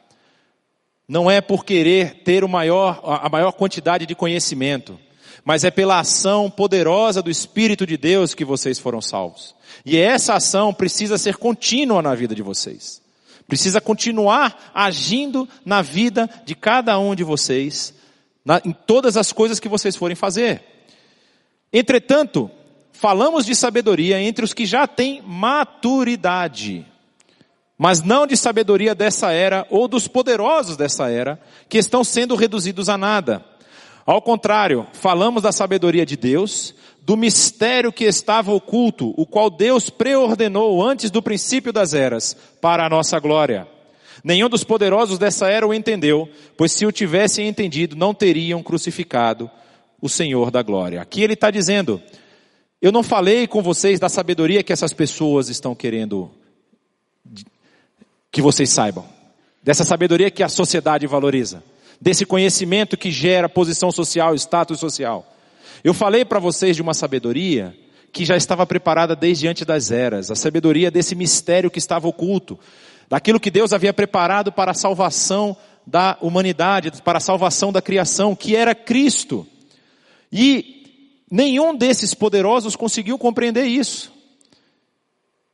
[1.07, 4.99] não é por querer ter o maior, a maior quantidade de conhecimento,
[5.45, 9.55] mas é pela ação poderosa do Espírito de Deus que vocês foram salvos.
[9.85, 13.01] E essa ação precisa ser contínua na vida de vocês.
[13.47, 17.93] Precisa continuar agindo na vida de cada um de vocês,
[18.43, 20.63] na, em todas as coisas que vocês forem fazer.
[21.71, 22.49] Entretanto,
[22.91, 26.87] falamos de sabedoria entre os que já têm maturidade
[27.77, 32.87] mas não de sabedoria dessa era ou dos poderosos dessa era, que estão sendo reduzidos
[32.87, 33.43] a nada.
[34.05, 39.89] Ao contrário, falamos da sabedoria de Deus, do mistério que estava oculto, o qual Deus
[39.89, 43.67] preordenou antes do princípio das eras, para a nossa glória.
[44.23, 49.49] Nenhum dos poderosos dessa era o entendeu, pois se o tivessem entendido, não teriam crucificado
[49.99, 51.01] o Senhor da glória.
[51.01, 51.99] Aqui ele está dizendo,
[52.79, 56.29] eu não falei com vocês da sabedoria que essas pessoas estão querendo
[58.31, 59.05] que vocês saibam.
[59.63, 61.63] Dessa sabedoria que a sociedade valoriza.
[61.99, 65.25] Desse conhecimento que gera posição social, status social.
[65.83, 67.75] Eu falei para vocês de uma sabedoria
[68.11, 70.31] que já estava preparada desde antes das eras.
[70.31, 72.57] A sabedoria desse mistério que estava oculto.
[73.09, 75.55] Daquilo que Deus havia preparado para a salvação
[75.85, 79.45] da humanidade, para a salvação da criação, que era Cristo.
[80.31, 84.11] E nenhum desses poderosos conseguiu compreender isso.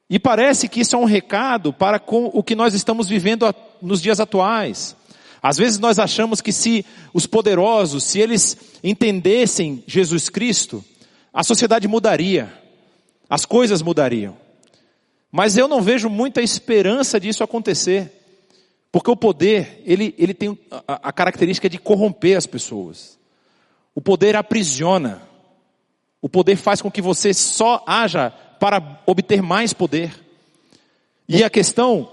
[0.10, 4.20] E parece que isso é um recado para o que nós estamos vivendo nos dias
[4.20, 4.96] atuais.
[5.42, 10.84] Às vezes nós achamos que se os poderosos, se eles entendessem Jesus Cristo,
[11.34, 12.54] a sociedade mudaria,
[13.30, 14.38] as coisas mudariam.
[15.32, 18.12] Mas eu não vejo muita esperança disso acontecer,
[18.92, 23.18] porque o poder, ele, ele tem a, a característica de corromper as pessoas.
[23.96, 25.22] O poder aprisiona.
[26.22, 30.14] O poder faz com que você só haja para obter mais poder.
[31.28, 32.12] E a questão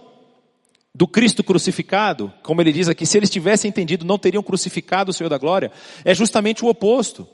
[0.99, 5.15] do Cristo crucificado, como ele diz aqui, se eles tivessem entendido, não teriam crucificado o
[5.15, 5.71] Senhor da glória,
[6.05, 7.25] é justamente o oposto.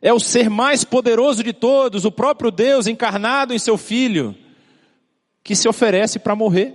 [0.00, 4.34] É o ser mais poderoso de todos, o próprio Deus encarnado em seu Filho,
[5.44, 6.72] que se oferece para morrer,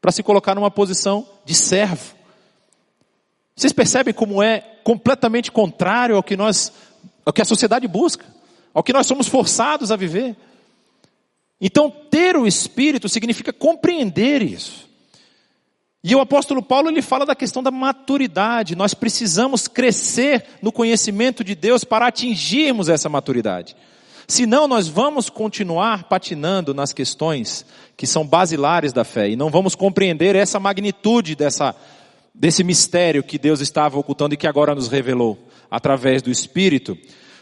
[0.00, 2.14] para se colocar numa posição de servo.
[3.56, 6.72] Vocês percebem como é completamente contrário ao que nós,
[7.24, 8.24] ao que a sociedade busca,
[8.72, 10.36] ao que nós somos forçados a viver.
[11.60, 14.85] Então, ter o Espírito significa compreender isso.
[16.08, 18.76] E o apóstolo Paulo ele fala da questão da maturidade.
[18.76, 23.74] Nós precisamos crescer no conhecimento de Deus para atingirmos essa maturidade.
[24.28, 27.66] Senão nós vamos continuar patinando nas questões
[27.96, 31.74] que são basilares da fé e não vamos compreender essa magnitude dessa,
[32.32, 35.36] desse mistério que Deus estava ocultando e que agora nos revelou
[35.68, 36.96] através do Espírito.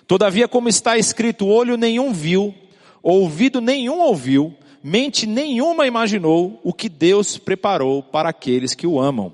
[0.06, 2.54] Todavia, como está escrito, olho nenhum viu,
[3.02, 9.32] ouvido nenhum ouviu, mente nenhuma imaginou o que Deus preparou para aqueles que o amam.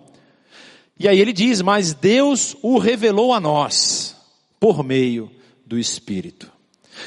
[0.97, 4.17] E aí ele diz: Mas Deus o revelou a nós,
[4.61, 5.29] por meio
[5.67, 6.51] do Espírito.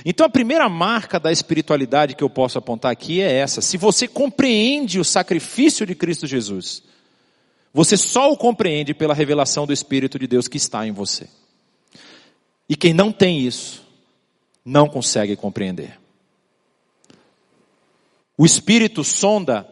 [0.03, 3.61] Então a primeira marca da espiritualidade que eu posso apontar aqui é essa.
[3.61, 6.83] Se você compreende o sacrifício de Cristo Jesus,
[7.73, 11.27] você só o compreende pela revelação do Espírito de Deus que está em você.
[12.67, 13.83] E quem não tem isso,
[14.65, 16.02] não consegue compreender.
[18.37, 19.67] O Espírito sonda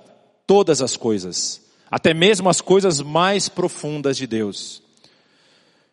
[0.45, 4.81] todas as coisas, até mesmo as coisas mais profundas de Deus.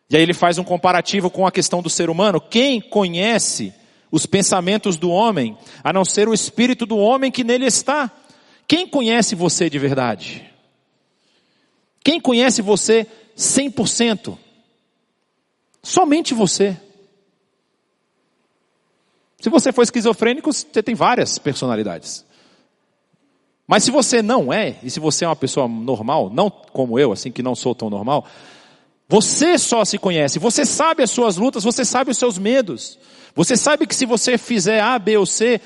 [0.09, 2.41] E aí ele faz um comparativo com a questão do ser humano.
[2.41, 3.73] Quem conhece
[4.11, 8.11] os pensamentos do homem, a não ser o espírito do homem que nele está?
[8.67, 10.49] Quem conhece você de verdade?
[12.03, 13.05] Quem conhece você
[13.37, 14.37] 100%?
[15.81, 16.77] Somente você.
[19.39, 22.25] Se você for esquizofrênico, você tem várias personalidades.
[23.69, 27.11] Mas se você não é, e se você é uma pessoa normal, não como eu,
[27.11, 28.25] assim que não sou tão normal,
[29.07, 32.97] você só se conhece, você sabe as suas lutas, você sabe os seus medos.
[33.35, 35.61] Você sabe que se você fizer A, B ou C,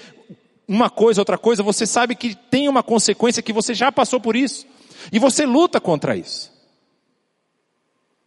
[0.68, 4.36] uma coisa, outra coisa, você sabe que tem uma consequência que você já passou por
[4.36, 4.66] isso.
[5.10, 6.52] E você luta contra isso.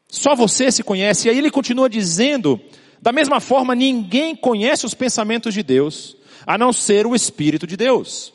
[0.08, 1.28] Só você se conhece.
[1.28, 2.58] E aí ele continua dizendo,
[3.02, 7.76] da mesma forma, ninguém conhece os pensamentos de Deus, a não ser o Espírito de
[7.76, 8.34] Deus.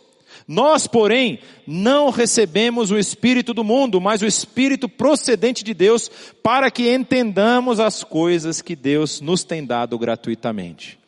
[0.52, 6.12] Nós, porém, não recebemos o Espírito do mundo, mas o Espírito procedente de Deus,
[6.44, 11.00] para que entendamos as coisas que Deus nos tem dado gratuitamente.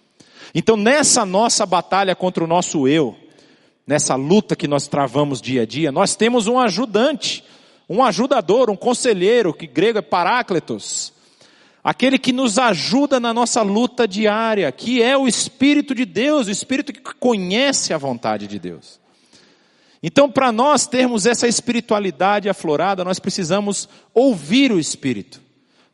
[0.56, 3.18] Então, nessa nossa batalha contra o nosso eu,
[3.86, 7.44] nessa luta que nós travamos dia a dia, nós temos um ajudante,
[7.90, 11.12] um ajudador, um conselheiro, que grego é parácletos,
[11.84, 16.52] aquele que nos ajuda na nossa luta diária, que é o Espírito de Deus, o
[16.52, 19.03] Espírito que conhece a vontade de Deus.
[20.06, 25.42] Então, para nós termos essa espiritualidade aflorada, nós precisamos ouvir o Espírito.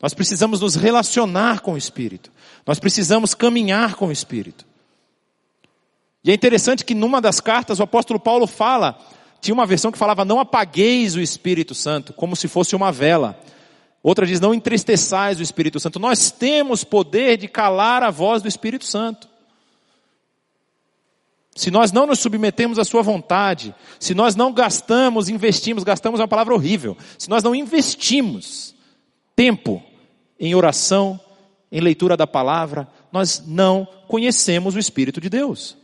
[0.02, 2.32] Nós precisamos nos relacionar com o Espírito.
[2.66, 4.66] Nós precisamos caminhar com o Espírito.
[6.24, 9.00] E é interessante que numa das cartas o apóstolo Paulo fala,
[9.40, 13.40] tinha uma versão que falava, não apagueis o Espírito Santo, como se fosse uma vela.
[14.02, 16.00] Outra diz, não entristeçais o Espírito Santo.
[16.00, 19.29] Nós temos poder de calar a voz do Espírito Santo.
[21.60, 26.24] Se nós não nos submetemos à sua vontade, se nós não gastamos, investimos, gastamos é
[26.24, 26.96] uma palavra horrível.
[27.18, 28.74] Se nós não investimos
[29.36, 29.84] tempo
[30.40, 31.20] em oração,
[31.70, 35.76] em leitura da palavra, nós não conhecemos o Espírito de Deus.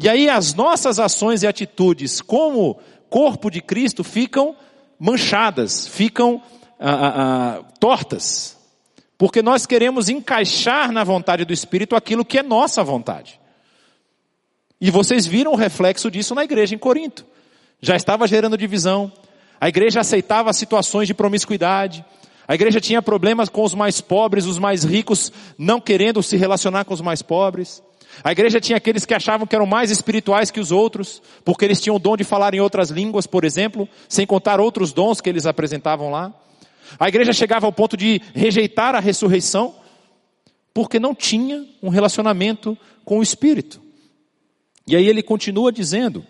[0.00, 4.56] E aí as nossas ações e atitudes como corpo de Cristo ficam
[4.98, 6.42] manchadas, ficam
[6.80, 8.58] ah, ah, ah, tortas,
[9.16, 13.45] porque nós queremos encaixar na vontade do Espírito aquilo que é nossa vontade.
[14.86, 17.26] E vocês viram o reflexo disso na igreja em Corinto.
[17.80, 19.10] Já estava gerando divisão,
[19.60, 22.04] a igreja aceitava situações de promiscuidade,
[22.46, 26.84] a igreja tinha problemas com os mais pobres, os mais ricos não querendo se relacionar
[26.84, 27.82] com os mais pobres.
[28.22, 31.80] A igreja tinha aqueles que achavam que eram mais espirituais que os outros, porque eles
[31.80, 35.28] tinham o dom de falar em outras línguas, por exemplo, sem contar outros dons que
[35.28, 36.32] eles apresentavam lá.
[36.96, 39.74] A igreja chegava ao ponto de rejeitar a ressurreição,
[40.72, 43.84] porque não tinha um relacionamento com o Espírito.
[44.86, 46.24] E aí ele continua dizendo: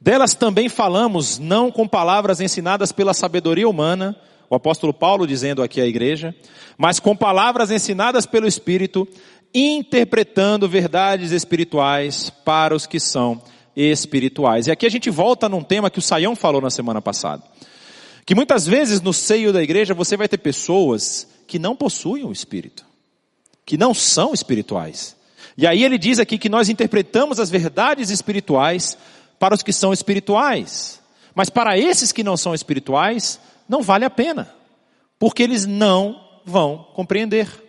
[0.00, 4.16] Delas também falamos, não com palavras ensinadas pela sabedoria humana,
[4.48, 6.34] o apóstolo Paulo dizendo aqui à igreja,
[6.76, 9.06] mas com palavras ensinadas pelo Espírito,
[9.52, 13.42] interpretando verdades espirituais para os que são
[13.74, 14.66] espirituais.
[14.66, 17.42] E aqui a gente volta num tema que o Saião falou na semana passada.
[18.24, 22.32] Que muitas vezes no seio da igreja você vai ter pessoas que não possuem o
[22.32, 22.84] Espírito,
[23.64, 25.16] que não são espirituais.
[25.58, 28.96] E aí ele diz aqui que nós interpretamos as verdades espirituais
[29.38, 31.02] para os que são espirituais.
[31.34, 33.38] Mas para esses que não são espirituais,
[33.68, 34.50] não vale a pena.
[35.18, 37.68] Porque eles não vão compreender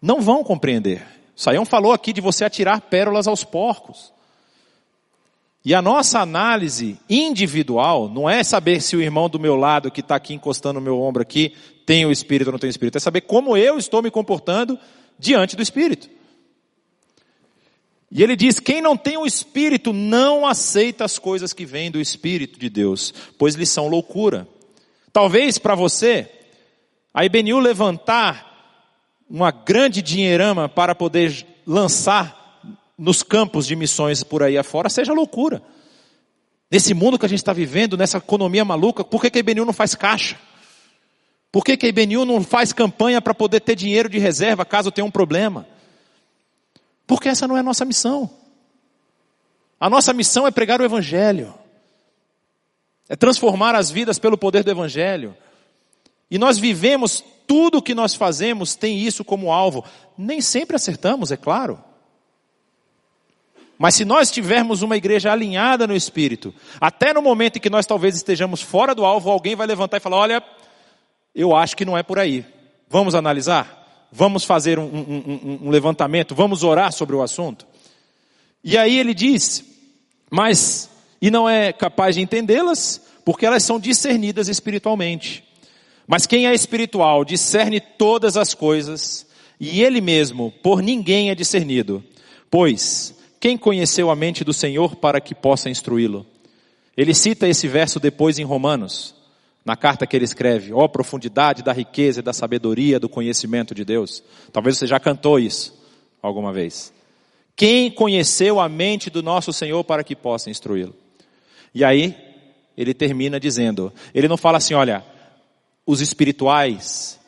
[0.00, 1.04] não vão compreender.
[1.34, 4.12] Saião falou aqui de você atirar pérolas aos porcos.
[5.64, 10.00] E a nossa análise individual não é saber se o irmão do meu lado, que
[10.00, 11.54] está aqui encostando no meu ombro aqui,
[11.84, 12.96] tem o Espírito ou não tem o Espírito.
[12.96, 14.78] É saber como eu estou me comportando
[15.18, 16.08] diante do Espírito.
[18.10, 22.00] E ele diz: quem não tem o Espírito não aceita as coisas que vêm do
[22.00, 24.46] Espírito de Deus, pois lhes são loucura.
[25.12, 26.30] Talvez para você,
[27.12, 28.46] a IBNU levantar
[29.28, 32.60] uma grande dinheirama para poder lançar
[32.96, 35.62] nos campos de missões por aí afora, seja loucura.
[36.70, 39.64] Nesse mundo que a gente está vivendo, nessa economia maluca, por que, que a IBNU
[39.64, 40.38] não faz caixa?
[41.56, 44.90] Por que, que a IBNU não faz campanha para poder ter dinheiro de reserva caso
[44.90, 45.66] tenha um problema?
[47.06, 48.28] Porque essa não é a nossa missão.
[49.80, 51.54] A nossa missão é pregar o Evangelho,
[53.08, 55.34] é transformar as vidas pelo poder do Evangelho.
[56.30, 59.82] E nós vivemos tudo que nós fazemos tem isso como alvo.
[60.18, 61.82] Nem sempre acertamos, é claro.
[63.78, 67.86] Mas se nós tivermos uma igreja alinhada no espírito, até no momento em que nós
[67.86, 70.44] talvez estejamos fora do alvo, alguém vai levantar e falar: Olha,
[71.36, 72.44] eu acho que não é por aí.
[72.88, 74.08] Vamos analisar?
[74.10, 76.34] Vamos fazer um, um, um, levantamento?
[76.34, 77.66] Vamos orar sobre o assunto?
[78.64, 79.62] E aí ele diz:
[80.30, 80.88] Mas,
[81.20, 85.44] e não é capaz de entendê-las, porque elas são discernidas espiritualmente.
[86.06, 89.26] Mas quem é espiritual discerne todas as coisas,
[89.60, 92.02] e ele mesmo por ninguém é discernido.
[92.50, 96.24] Pois, quem conheceu a mente do Senhor para que possa instruí-lo?
[96.96, 99.14] Ele cita esse verso depois em Romanos,
[99.66, 103.74] na carta que ele escreve, ó oh, profundidade da riqueza e da sabedoria do conhecimento
[103.74, 104.22] de Deus.
[104.52, 105.76] Talvez você já cantou isso
[106.22, 106.92] alguma vez.
[107.56, 110.94] Quem conheceu a mente do nosso Senhor para que possa instruí-lo?
[111.74, 112.16] E aí,
[112.76, 115.04] ele termina dizendo, ele não fala assim, olha,
[115.84, 117.18] os espirituais,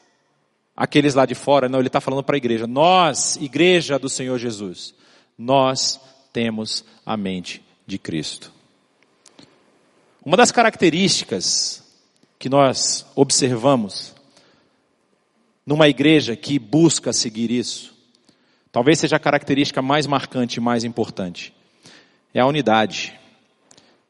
[0.77, 2.69] aqueles lá de fora, não, ele está falando para a igreja.
[2.69, 4.95] Nós, igreja do Senhor Jesus,
[5.37, 6.01] nós
[6.33, 8.53] temos a mente de Cristo.
[10.25, 11.88] Uma das características
[12.39, 14.15] que nós observamos
[15.67, 17.95] numa igreja que busca seguir isso,
[18.71, 21.53] talvez seja a característica mais marcante e mais importante,
[22.33, 23.19] é a unidade.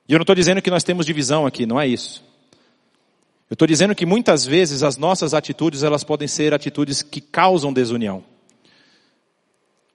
[0.08, 2.22] E eu não estou dizendo que nós temos divisão aqui, não é isso.
[3.50, 7.72] Eu estou dizendo que muitas vezes as nossas atitudes elas podem ser atitudes que causam
[7.72, 8.22] desunião.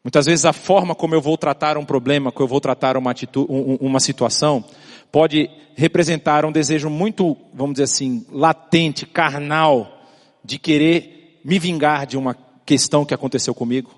[0.04, 3.12] Muitas vezes a forma como eu vou tratar um problema, como eu vou tratar uma,
[3.12, 3.48] atitude,
[3.80, 4.66] uma situação,
[5.14, 10.04] pode representar um desejo muito, vamos dizer assim, latente, carnal,
[10.44, 12.36] de querer me vingar de uma
[12.66, 13.94] questão que aconteceu comigo.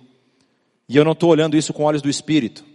[0.90, 2.66] E eu não estou olhando isso com olhos do Espírito.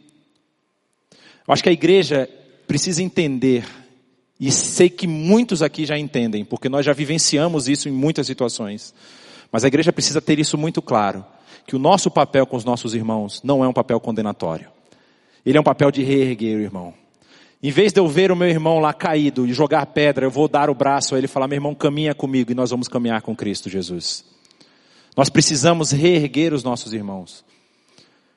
[1.47, 2.31] Eu acho que a igreja
[2.67, 3.67] precisa entender,
[4.39, 8.95] e sei que muitos aqui já entendem, porque nós já vivenciamos isso em muitas situações.
[9.53, 11.27] Mas a igreja precisa ter isso muito claro,
[11.67, 14.71] que o nosso papel com os nossos irmãos não é um papel condenatório.
[15.45, 17.00] Ele é um papel de reerguer o irmão.
[17.63, 20.49] Em vez de eu ver o meu irmão lá caído e jogar pedra, eu vou
[20.49, 23.21] dar o braço a ele e falar: meu irmão, caminha comigo e nós vamos caminhar
[23.21, 24.25] com Cristo Jesus.
[25.17, 27.45] Nós precisamos reerguer os nossos irmãos.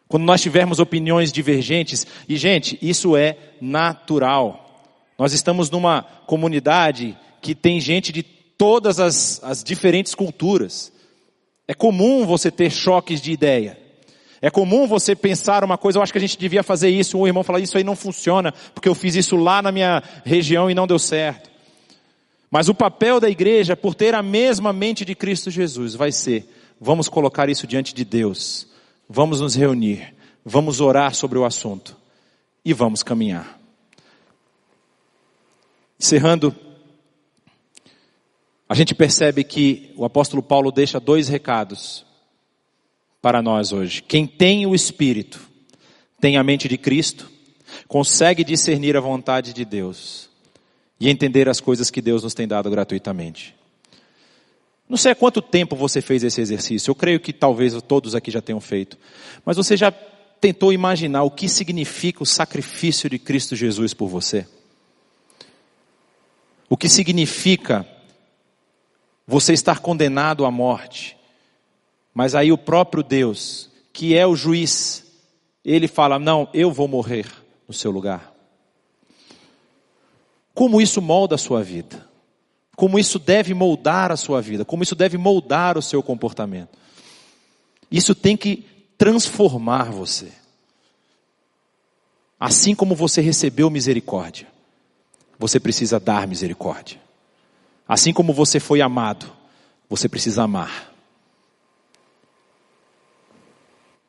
[0.09, 4.83] Quando nós tivermos opiniões divergentes, e gente, isso é natural.
[5.17, 10.91] Nós estamos numa comunidade que tem gente de todas as, as diferentes culturas.
[11.67, 13.79] É comum você ter choques de ideia.
[14.43, 17.25] É comum você pensar uma coisa, eu acho que a gente devia fazer isso, um
[17.25, 20.75] irmão falar, isso aí não funciona, porque eu fiz isso lá na minha região e
[20.75, 21.49] não deu certo.
[22.51, 26.45] Mas o papel da igreja, por ter a mesma mente de Cristo Jesus, vai ser,
[26.77, 28.67] vamos colocar isso diante de Deus,
[29.07, 30.13] vamos nos reunir,
[30.43, 31.95] vamos orar sobre o assunto
[32.65, 33.57] e vamos caminhar.
[35.97, 36.53] Encerrando,
[38.67, 42.05] a gente percebe que o apóstolo Paulo deixa dois recados
[43.23, 44.03] para nós hoje.
[44.03, 45.39] Quem tem o Espírito,
[46.19, 47.31] tem a mente de Cristo,
[47.87, 50.29] consegue discernir a vontade de Deus
[50.99, 53.55] e entender as coisas que Deus nos tem dado gratuitamente.
[54.89, 58.29] Não sei há quanto tempo você fez esse exercício, eu creio que talvez todos aqui
[58.29, 58.97] já tenham feito,
[59.45, 64.45] mas você já tentou imaginar o que significa o sacrifício de Cristo Jesus por você?
[66.69, 67.87] O que significa
[69.25, 71.15] você estar condenado à morte
[72.13, 75.05] mas aí o próprio Deus, que é o juiz,
[75.65, 77.25] ele fala: Não, eu vou morrer
[77.67, 78.33] no seu lugar.
[80.53, 82.07] Como isso molda a sua vida?
[82.75, 84.63] Como isso deve moldar a sua vida?
[84.63, 86.77] Como isso deve moldar o seu comportamento?
[87.89, 88.65] Isso tem que
[88.97, 90.31] transformar você.
[92.39, 94.47] Assim como você recebeu misericórdia,
[95.39, 96.99] você precisa dar misericórdia.
[97.87, 99.31] Assim como você foi amado,
[99.89, 100.92] você precisa amar.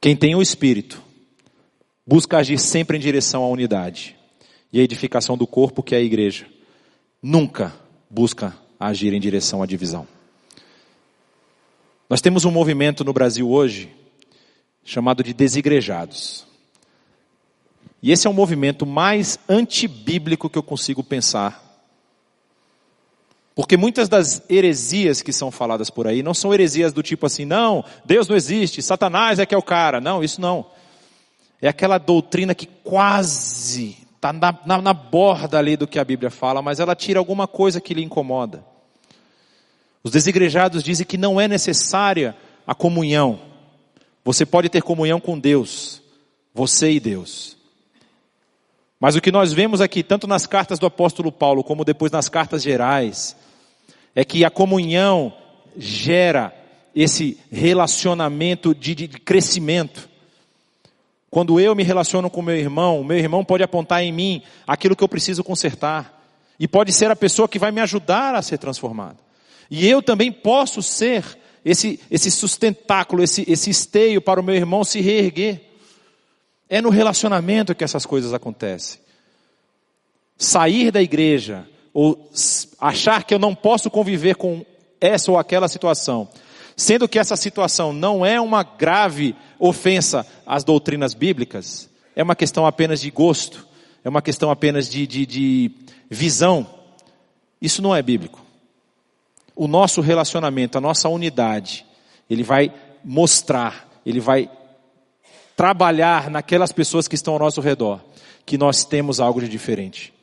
[0.05, 1.03] Quem tem o Espírito
[2.07, 4.15] busca agir sempre em direção à unidade
[4.71, 6.47] e à edificação do corpo, que é a igreja.
[7.23, 7.75] Nunca
[8.11, 10.07] busca agir em direção à divisão.
[12.07, 13.91] Nós temos um movimento no Brasil hoje
[14.85, 16.47] chamado de desigrejados.
[18.03, 21.64] E esse é o movimento mais antibíblico que eu consigo pensar
[23.55, 27.45] porque muitas das heresias que são faladas por aí não são heresias do tipo assim,
[27.45, 30.01] não, Deus não existe, Satanás é que é o cara.
[30.01, 30.67] Não, isso não.
[31.63, 36.31] É aquela doutrina que quase está na, na, na, borda ali do que a Bíblia
[36.31, 38.65] fala, mas ela tira alguma coisa que lhe incomoda.
[40.03, 42.37] Os desigrejados dizem que não é necessária
[42.67, 43.39] a comunhão.
[44.25, 46.03] Você pode ter comunhão com Deus,
[46.53, 47.57] você e Deus.
[48.99, 52.29] Mas o que nós vemos aqui, tanto nas cartas do apóstolo Paulo, como depois nas
[52.29, 53.37] cartas gerais,
[54.15, 55.33] é que a comunhão
[55.77, 56.55] gera
[56.95, 60.09] esse relacionamento de, de, crescimento.
[61.29, 65.03] Quando eu me relaciono com meu irmão, meu irmão pode apontar em mim aquilo que
[65.03, 66.23] eu preciso consertar.
[66.59, 69.19] E pode ser a pessoa que vai me ajudar a ser transformado.
[69.69, 71.25] E eu também posso ser
[71.65, 75.62] esse, esse sustentáculo, esse, esse esteio para o meu irmão se reerguer.
[76.69, 79.01] É no relacionamento que essas coisas acontecem.
[80.39, 82.29] Sair da igreja ou
[82.81, 84.67] achar que eu não posso conviver com
[85.01, 86.29] essa ou aquela situação,
[86.77, 92.67] sendo que essa situação não é uma grave ofensa às doutrinas bíblicas, é uma questão
[92.67, 93.65] apenas de gosto,
[94.03, 95.71] é uma questão apenas de, de, de
[96.11, 96.67] visão,
[97.63, 98.45] isso não é bíblico.
[99.55, 101.87] O nosso relacionamento, a nossa unidade,
[102.29, 102.75] ele vai
[103.05, 104.51] mostrar, ele vai
[105.57, 108.01] trabalhar naquelas pessoas que estão ao nosso redor,
[108.45, 110.14] que nós temos algo de diferente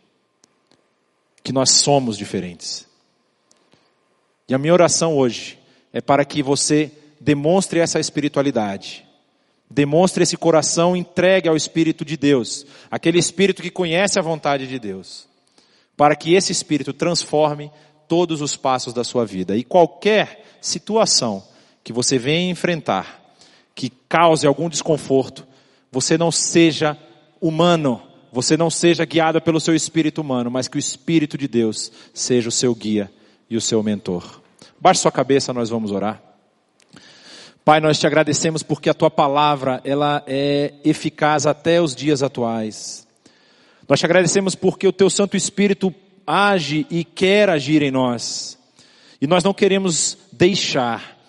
[1.43, 2.87] que nós somos diferentes.
[4.47, 5.57] E a minha oração hoje
[5.93, 9.05] é para que você demonstre essa espiritualidade.
[9.69, 14.77] Demonstre esse coração entregue ao Espírito de Deus, aquele Espírito que conhece a vontade de
[14.77, 15.27] Deus,
[15.95, 17.71] para que esse Espírito transforme
[18.07, 19.55] todos os passos da sua vida.
[19.55, 21.41] E qualquer situação
[21.83, 23.33] que você venha enfrentar,
[23.73, 25.47] que cause algum desconforto,
[25.89, 26.97] você não seja
[27.39, 28.01] humano,
[28.31, 32.47] você não seja guiado pelo seu espírito humano, mas que o Espírito de Deus seja
[32.47, 33.11] o seu guia
[33.49, 34.41] e o seu mentor.
[34.79, 36.21] Baixe sua cabeça, nós vamos orar.
[37.63, 43.05] Pai, nós te agradecemos porque a tua palavra, ela é eficaz até os dias atuais.
[43.87, 45.93] Nós te agradecemos porque o teu Santo Espírito
[46.25, 48.57] age e quer agir em nós.
[49.19, 51.19] E nós não queremos deixar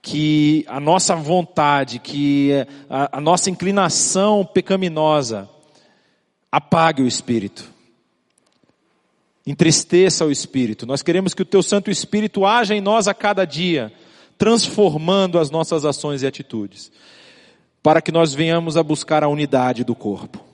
[0.00, 2.50] que a nossa vontade, que
[2.88, 5.48] a, a nossa inclinação pecaminosa,
[6.52, 7.72] apague o espírito.
[9.46, 10.86] Entristeça o espírito.
[10.86, 13.90] Nós queremos que o teu Santo Espírito haja em nós a cada dia,
[14.36, 16.92] transformando as nossas ações e atitudes,
[17.82, 20.44] para que nós venhamos a buscar a unidade do corpo,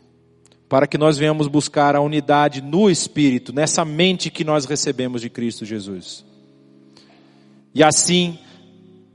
[0.69, 5.29] para que nós venhamos buscar a unidade no espírito, nessa mente que nós recebemos de
[5.29, 6.25] Cristo Jesus.
[7.75, 8.39] E assim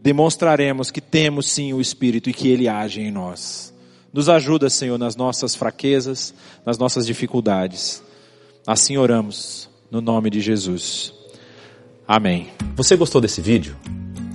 [0.02, 3.73] demonstraremos que temos sim o espírito e que ele age em nós.
[4.14, 8.04] Nos ajuda, Senhor, nas nossas fraquezas, nas nossas dificuldades.
[8.66, 11.12] Assim oramos, no nome de Jesus.
[12.08, 12.50] Amém.
[12.76, 13.76] Você gostou desse vídeo?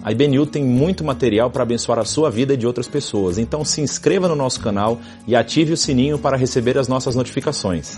[0.02, 3.64] A IBNU tem muito material para abençoar a sua vida e de outras pessoas, então
[3.64, 4.98] se inscreva no nosso canal
[5.28, 7.96] e ative o sininho para receber as nossas notificações.